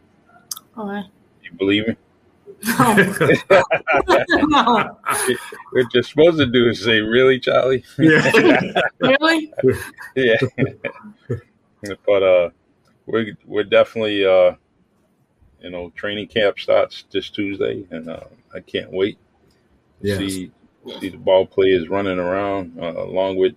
All 0.76 0.86
right. 0.88 1.04
you 1.42 1.52
believe 1.58 1.88
me? 1.88 1.96
No. 2.78 2.94
no. 4.46 4.98
What 5.72 5.94
you're 5.94 6.02
supposed 6.02 6.38
to 6.38 6.46
do 6.46 6.68
is 6.68 6.82
say, 6.84 7.00
really, 7.00 7.40
Charlie? 7.40 7.84
yeah. 7.98 8.72
Really? 9.00 9.52
yeah. 10.14 10.36
but 12.06 12.22
uh, 12.22 12.50
we're 13.06 13.32
we're 13.46 13.64
definitely 13.64 14.24
uh, 14.24 14.54
you 15.60 15.70
know, 15.70 15.90
training 15.90 16.28
camp 16.28 16.58
starts 16.58 17.04
this 17.10 17.30
Tuesday, 17.30 17.84
and 17.90 18.08
uh, 18.08 18.24
I 18.54 18.60
can't 18.60 18.92
wait 18.92 19.18
to 20.02 20.08
Yes. 20.08 20.18
see 20.18 20.50
see 21.00 21.08
the 21.10 21.16
ball 21.16 21.46
players 21.46 21.88
running 21.88 22.18
around 22.18 22.76
uh, 22.80 22.92
along 23.04 23.36
with 23.36 23.54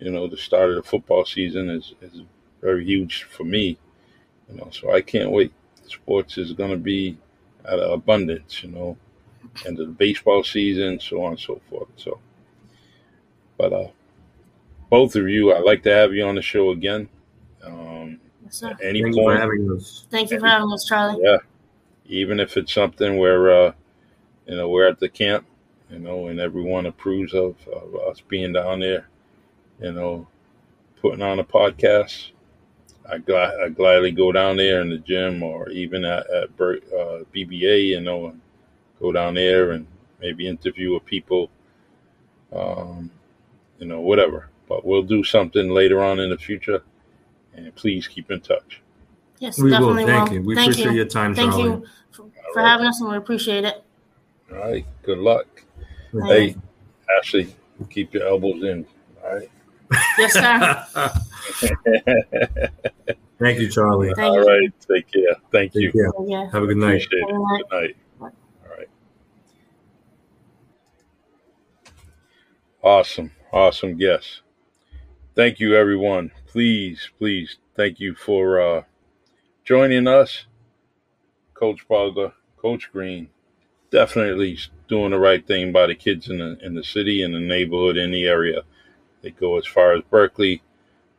you 0.00 0.10
know 0.10 0.26
the 0.26 0.36
start 0.36 0.70
of 0.70 0.76
the 0.76 0.82
football 0.82 1.24
season 1.24 1.70
is 1.70 1.94
is 2.02 2.22
very 2.60 2.84
huge 2.84 3.24
for 3.24 3.44
me. 3.44 3.78
You 4.50 4.56
know, 4.58 4.68
so 4.72 4.92
I 4.92 5.00
can't 5.00 5.30
wait. 5.30 5.52
Sports 5.90 6.38
is 6.38 6.52
going 6.52 6.70
to 6.70 6.76
be 6.76 7.16
at 7.64 7.78
an 7.78 7.90
abundance, 7.92 8.62
you 8.62 8.70
know, 8.70 8.96
and 9.66 9.76
the 9.76 9.86
baseball 9.86 10.42
season, 10.44 10.98
so 11.00 11.22
on 11.22 11.32
and 11.32 11.40
so 11.40 11.60
forth. 11.68 11.88
So, 11.96 12.18
but 13.56 13.72
uh, 13.72 13.88
both 14.90 15.16
of 15.16 15.28
you, 15.28 15.52
I'd 15.54 15.64
like 15.64 15.82
to 15.84 15.90
have 15.92 16.12
you 16.14 16.24
on 16.24 16.34
the 16.36 16.42
show 16.42 16.70
again. 16.70 17.08
Um, 17.64 18.20
Yes, 18.44 18.54
sir. 18.54 18.70
at 18.70 18.80
any 18.82 19.02
Thank 19.02 19.14
you 19.16 19.22
for 19.22 19.28
point, 19.30 19.40
having 19.40 19.72
us. 19.76 20.06
Thank 20.10 20.30
you 20.30 20.40
for 20.40 20.46
having 20.46 20.72
us, 20.72 20.86
Charlie. 20.86 21.22
yeah, 21.22 21.36
even 22.06 22.40
if 22.40 22.56
it's 22.56 22.72
something 22.72 23.18
where 23.18 23.50
uh, 23.66 23.72
you 24.46 24.56
know 24.56 24.68
we're 24.70 24.88
at 24.88 24.98
the 25.00 25.08
camp, 25.08 25.44
you 25.90 25.98
know, 25.98 26.28
and 26.28 26.40
everyone 26.40 26.86
approves 26.86 27.34
of, 27.34 27.56
of 27.68 27.94
us 28.08 28.22
being 28.26 28.52
down 28.54 28.80
there, 28.80 29.06
you 29.82 29.92
know, 29.92 30.26
putting 31.02 31.20
on 31.22 31.38
a 31.40 31.44
podcast. 31.44 32.30
I, 33.10 33.18
gla- 33.18 33.56
I 33.64 33.68
gladly 33.70 34.10
go 34.10 34.32
down 34.32 34.56
there 34.56 34.80
in 34.80 34.90
the 34.90 34.98
gym 34.98 35.42
or 35.42 35.70
even 35.70 36.04
at, 36.04 36.28
at 36.30 36.56
Ber- 36.56 36.80
uh, 36.94 37.24
BBA, 37.34 37.86
you 37.88 38.00
know, 38.00 38.26
and 38.28 38.40
go 39.00 39.12
down 39.12 39.34
there 39.34 39.72
and 39.72 39.86
maybe 40.20 40.46
interview 40.46 40.94
with 40.94 41.04
people, 41.04 41.50
um, 42.52 43.10
you 43.78 43.86
know, 43.86 44.00
whatever. 44.00 44.48
But 44.68 44.84
we'll 44.84 45.02
do 45.02 45.24
something 45.24 45.70
later 45.70 46.02
on 46.02 46.20
in 46.20 46.28
the 46.30 46.36
future, 46.36 46.82
and 47.54 47.74
please 47.74 48.06
keep 48.06 48.30
in 48.30 48.40
touch. 48.40 48.82
Yes, 49.38 49.58
We 49.58 49.70
will. 49.70 49.94
Thank 49.96 50.28
will. 50.28 50.34
you. 50.34 50.42
We 50.42 50.54
Thank 50.54 50.72
appreciate 50.72 50.92
you. 50.92 50.96
your 50.98 51.06
time, 51.06 51.34
Thank 51.34 51.52
Charlie. 51.52 51.70
you 51.70 51.84
for, 52.10 52.26
for 52.52 52.60
having 52.60 52.86
us, 52.86 53.00
and 53.00 53.10
we 53.10 53.16
appreciate 53.16 53.64
it. 53.64 53.82
All 54.52 54.58
right, 54.58 54.86
good 55.02 55.18
luck. 55.18 55.46
Thank 56.12 56.24
Hey, 56.26 56.46
you. 56.48 56.62
Ashley, 57.18 57.54
keep 57.90 58.12
your 58.12 58.26
elbows 58.26 58.62
in. 58.64 58.86
All 59.24 59.36
right. 59.36 59.50
Yes, 60.18 60.32
sir. 60.32 61.12
Thank 63.38 63.60
you, 63.60 63.68
Charlie. 63.68 64.12
Thank 64.14 64.18
All 64.18 64.40
you. 64.40 64.46
right. 64.46 64.72
Take 64.90 65.10
care. 65.12 65.36
Thank 65.52 65.74
you. 65.74 65.92
Care. 65.92 66.10
Yeah. 66.26 66.50
Have 66.50 66.64
a 66.64 66.66
good 66.66 66.76
night. 66.76 67.04
Appreciate 67.04 67.22
it. 67.22 67.26
Good 67.26 67.38
night. 67.40 67.64
Good 67.70 68.20
night. 68.20 68.34
All 68.64 68.76
right. 68.76 68.88
Awesome. 72.82 73.30
Awesome 73.52 73.96
guest. 73.96 74.42
Thank 75.34 75.60
you, 75.60 75.74
everyone. 75.76 76.32
Please, 76.46 77.08
please, 77.16 77.58
thank 77.76 78.00
you 78.00 78.14
for 78.14 78.60
uh, 78.60 78.82
joining 79.64 80.08
us. 80.08 80.46
Coach 81.54 81.86
Bulger, 81.88 82.32
Coach 82.56 82.90
Green, 82.92 83.28
definitely 83.90 84.58
doing 84.88 85.10
the 85.10 85.18
right 85.18 85.46
thing 85.46 85.72
by 85.72 85.86
the 85.86 85.94
kids 85.94 86.28
in 86.28 86.38
the 86.38 86.58
in 86.62 86.74
the 86.74 86.84
city, 86.84 87.22
in 87.22 87.32
the 87.32 87.40
neighborhood, 87.40 87.96
in 87.96 88.10
the 88.10 88.26
area. 88.26 88.62
They 89.28 89.32
go 89.32 89.58
as 89.58 89.66
far 89.66 89.92
as 89.92 90.02
Berkley, 90.08 90.62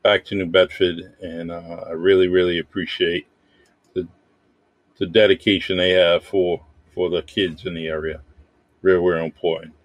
back 0.02 0.26
to 0.26 0.36
New 0.36 0.48
Bedford, 0.48 1.14
and 1.22 1.52
uh, 1.52 1.84
I 1.86 1.92
really, 1.92 2.28
really 2.28 2.58
appreciate 2.58 3.28
the 3.94 4.08
the 4.98 5.06
dedication 5.06 5.78
they 5.78 5.92
have 5.92 6.24
for 6.24 6.66
for 6.96 7.12
the 7.12 7.22
kids 7.22 7.68
in 7.68 7.76
the 7.76 7.86
area. 7.86 8.22
Real, 8.82 9.04
real 9.04 9.24
important. 9.24 9.76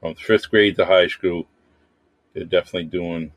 From 0.00 0.14
fifth 0.14 0.50
grade 0.50 0.76
to 0.76 0.86
high 0.86 1.08
school, 1.08 1.46
they're 2.32 2.44
definitely 2.44 2.84
doing 2.84 3.32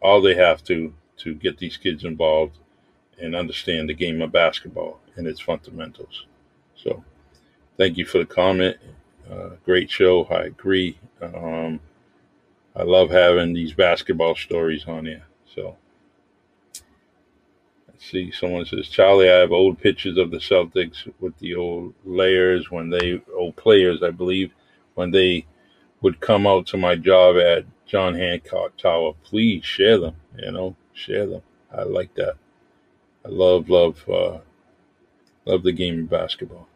all 0.00 0.22
they 0.22 0.34
have 0.34 0.64
to 0.64 0.94
to 1.18 1.34
get 1.34 1.58
these 1.58 1.76
kids 1.76 2.04
involved 2.04 2.56
and 3.18 3.36
understand 3.36 3.90
the 3.90 3.94
game 3.94 4.22
of 4.22 4.32
basketball 4.32 4.98
and 5.16 5.26
its 5.26 5.40
fundamentals. 5.40 6.24
So, 6.74 7.04
thank 7.76 7.98
you 7.98 8.06
for 8.06 8.16
the 8.16 8.24
comment. 8.24 8.78
Uh, 9.30 9.50
great 9.66 9.90
show. 9.90 10.24
I 10.24 10.44
agree. 10.44 10.98
Um, 11.20 11.80
I 12.74 12.84
love 12.84 13.10
having 13.10 13.52
these 13.52 13.74
basketball 13.74 14.34
stories 14.34 14.86
on 14.86 15.04
here. 15.04 15.24
So, 15.54 15.76
let's 17.86 18.10
see. 18.10 18.30
Someone 18.30 18.64
says, 18.64 18.88
Charlie, 18.88 19.28
I 19.28 19.40
have 19.40 19.52
old 19.52 19.78
pictures 19.78 20.16
of 20.16 20.30
the 20.30 20.38
Celtics 20.38 21.10
with 21.20 21.38
the 21.38 21.54
old 21.54 21.94
layers 22.04 22.70
when 22.70 22.88
they, 22.88 23.22
old 23.36 23.56
players, 23.56 24.02
I 24.02 24.10
believe, 24.10 24.52
when 24.94 25.10
they 25.10 25.46
would 26.00 26.20
come 26.20 26.46
out 26.46 26.66
to 26.68 26.76
my 26.76 26.96
job 26.96 27.36
at 27.36 27.64
John 27.86 28.14
Hancock 28.14 28.76
Tower. 28.78 29.12
Please 29.22 29.64
share 29.64 29.98
them, 29.98 30.16
you 30.38 30.50
know, 30.50 30.74
share 30.94 31.26
them. 31.26 31.42
I 31.76 31.82
like 31.82 32.14
that. 32.14 32.36
I 33.24 33.28
love, 33.28 33.68
love, 33.68 34.08
uh, 34.08 34.38
love 35.44 35.62
the 35.62 35.72
game 35.72 36.00
of 36.00 36.10
basketball. 36.10 36.68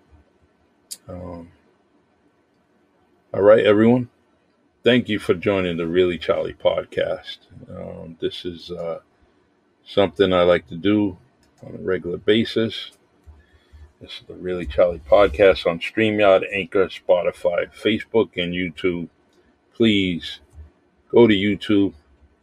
Um, 1.08 1.48
all 3.32 3.42
right, 3.42 3.64
everyone. 3.64 4.10
Thank 4.86 5.08
you 5.08 5.18
for 5.18 5.34
joining 5.34 5.78
the 5.78 5.86
Really 5.88 6.16
Charlie 6.16 6.54
podcast. 6.54 7.38
Um, 7.68 8.16
this 8.20 8.44
is 8.44 8.70
uh, 8.70 9.00
something 9.84 10.32
I 10.32 10.44
like 10.44 10.68
to 10.68 10.76
do 10.76 11.18
on 11.66 11.74
a 11.74 11.78
regular 11.78 12.18
basis. 12.18 12.92
This 14.00 14.12
is 14.12 14.22
the 14.28 14.36
Really 14.36 14.64
Charlie 14.64 15.00
podcast 15.00 15.66
on 15.66 15.80
StreamYard, 15.80 16.44
Anchor, 16.52 16.86
Spotify, 16.86 17.68
Facebook, 17.74 18.40
and 18.40 18.54
YouTube. 18.54 19.08
Please 19.74 20.38
go 21.10 21.26
to 21.26 21.34
YouTube 21.34 21.94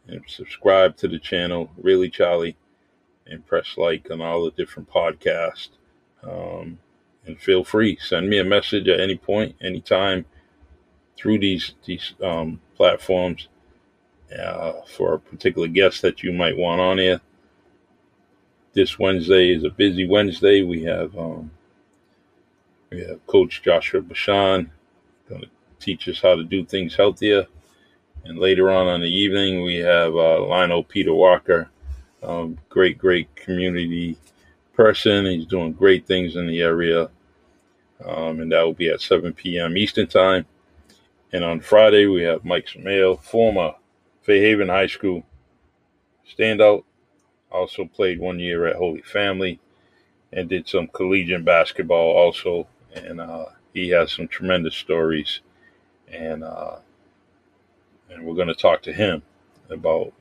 and 0.06 0.20
subscribe 0.26 0.98
to 0.98 1.08
the 1.08 1.18
channel, 1.18 1.70
Really 1.78 2.10
Charlie, 2.10 2.58
and 3.26 3.46
press 3.46 3.78
like 3.78 4.10
on 4.10 4.20
all 4.20 4.44
the 4.44 4.50
different 4.50 4.90
podcasts. 4.90 5.70
Um, 6.22 6.78
and 7.24 7.40
feel 7.40 7.64
free, 7.64 7.96
send 8.02 8.28
me 8.28 8.38
a 8.38 8.44
message 8.44 8.86
at 8.86 9.00
any 9.00 9.16
point, 9.16 9.56
anytime 9.62 10.26
through 11.16 11.38
these 11.38 11.74
these 11.84 12.14
um, 12.22 12.60
platforms 12.76 13.48
uh, 14.38 14.72
for 14.86 15.14
a 15.14 15.18
particular 15.18 15.68
guest 15.68 16.02
that 16.02 16.22
you 16.22 16.32
might 16.32 16.56
want 16.56 16.80
on 16.80 16.98
here. 16.98 17.20
This 18.72 18.98
Wednesday 18.98 19.54
is 19.54 19.64
a 19.64 19.70
busy 19.70 20.06
Wednesday. 20.06 20.62
We 20.62 20.82
have 20.84 21.16
um, 21.16 21.50
we 22.90 23.00
have 23.04 23.26
Coach 23.26 23.62
Joshua 23.62 24.00
Bashan 24.00 24.70
going 25.28 25.42
to 25.42 25.48
teach 25.80 26.08
us 26.08 26.20
how 26.20 26.34
to 26.34 26.44
do 26.44 26.64
things 26.64 26.94
healthier. 26.94 27.46
And 28.24 28.38
later 28.38 28.70
on 28.70 28.88
in 28.88 29.02
the 29.02 29.08
evening, 29.08 29.62
we 29.62 29.76
have 29.76 30.14
uh, 30.14 30.40
Lionel 30.46 30.84
Peter 30.84 31.12
Walker, 31.12 31.70
um, 32.22 32.58
great, 32.68 32.96
great 32.96 33.34
community 33.36 34.16
person. 34.72 35.26
He's 35.26 35.46
doing 35.46 35.72
great 35.72 36.06
things 36.06 36.36
in 36.36 36.46
the 36.46 36.62
area. 36.62 37.10
Um, 38.04 38.40
and 38.40 38.52
that 38.52 38.62
will 38.62 38.74
be 38.74 38.88
at 38.88 39.00
7 39.00 39.32
p.m. 39.34 39.76
Eastern 39.76 40.06
Time. 40.06 40.46
And 41.34 41.42
on 41.42 41.58
Friday, 41.58 42.06
we 42.06 42.22
have 42.22 42.44
Mike 42.44 42.68
Samail, 42.68 43.20
former 43.20 43.74
Fairhaven 44.22 44.68
High 44.68 44.86
School 44.86 45.24
standout. 46.24 46.84
Also 47.50 47.86
played 47.86 48.20
one 48.20 48.38
year 48.38 48.68
at 48.68 48.76
Holy 48.76 49.02
Family 49.02 49.58
and 50.32 50.48
did 50.48 50.68
some 50.68 50.86
collegiate 50.86 51.44
basketball 51.44 52.16
also. 52.16 52.68
And 52.94 53.20
uh, 53.20 53.46
he 53.72 53.88
has 53.88 54.12
some 54.12 54.28
tremendous 54.28 54.76
stories. 54.76 55.40
And 56.06 56.44
uh, 56.44 56.76
and 58.10 58.24
we're 58.24 58.36
going 58.36 58.46
to 58.46 58.54
talk 58.54 58.82
to 58.82 58.92
him 58.92 59.20
about 59.70 60.12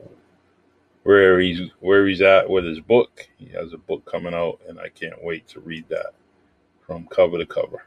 where 1.03 1.39
he's 1.39 1.69
where 1.79 2.07
he's 2.07 2.23
at 2.23 2.49
with 2.49 2.65
his 2.65 2.79
book. 2.79 3.29
He 3.37 3.49
has 3.49 3.71
a 3.71 3.77
book 3.77 4.03
coming 4.11 4.33
out, 4.33 4.61
and 4.67 4.79
I 4.79 4.89
can't 4.89 5.23
wait 5.23 5.47
to 5.49 5.59
read 5.59 5.87
that 5.89 6.15
from 6.87 7.05
cover 7.05 7.37
to 7.37 7.45
cover. 7.45 7.85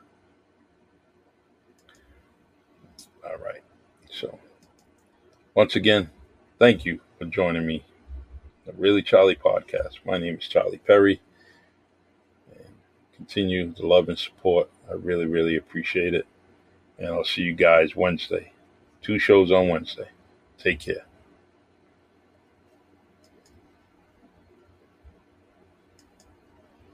All 3.26 3.38
right. 3.38 3.62
So, 4.08 4.38
once 5.54 5.74
again, 5.74 6.10
thank 6.60 6.84
you 6.84 7.00
for 7.18 7.24
joining 7.24 7.66
me. 7.66 7.84
The 8.66 8.72
Really 8.74 9.02
Charlie 9.02 9.36
podcast. 9.36 9.94
My 10.04 10.16
name 10.18 10.36
is 10.36 10.46
Charlie 10.46 10.78
Perry. 10.78 11.20
And 12.52 12.74
continue 13.16 13.72
the 13.72 13.86
love 13.86 14.08
and 14.08 14.18
support. 14.18 14.70
I 14.88 14.94
really, 14.94 15.26
really 15.26 15.56
appreciate 15.56 16.14
it. 16.14 16.26
And 16.98 17.08
I'll 17.08 17.24
see 17.24 17.42
you 17.42 17.52
guys 17.52 17.96
Wednesday. 17.96 18.52
Two 19.02 19.18
shows 19.18 19.50
on 19.50 19.68
Wednesday. 19.68 20.08
Take 20.58 20.80
care. 20.80 21.05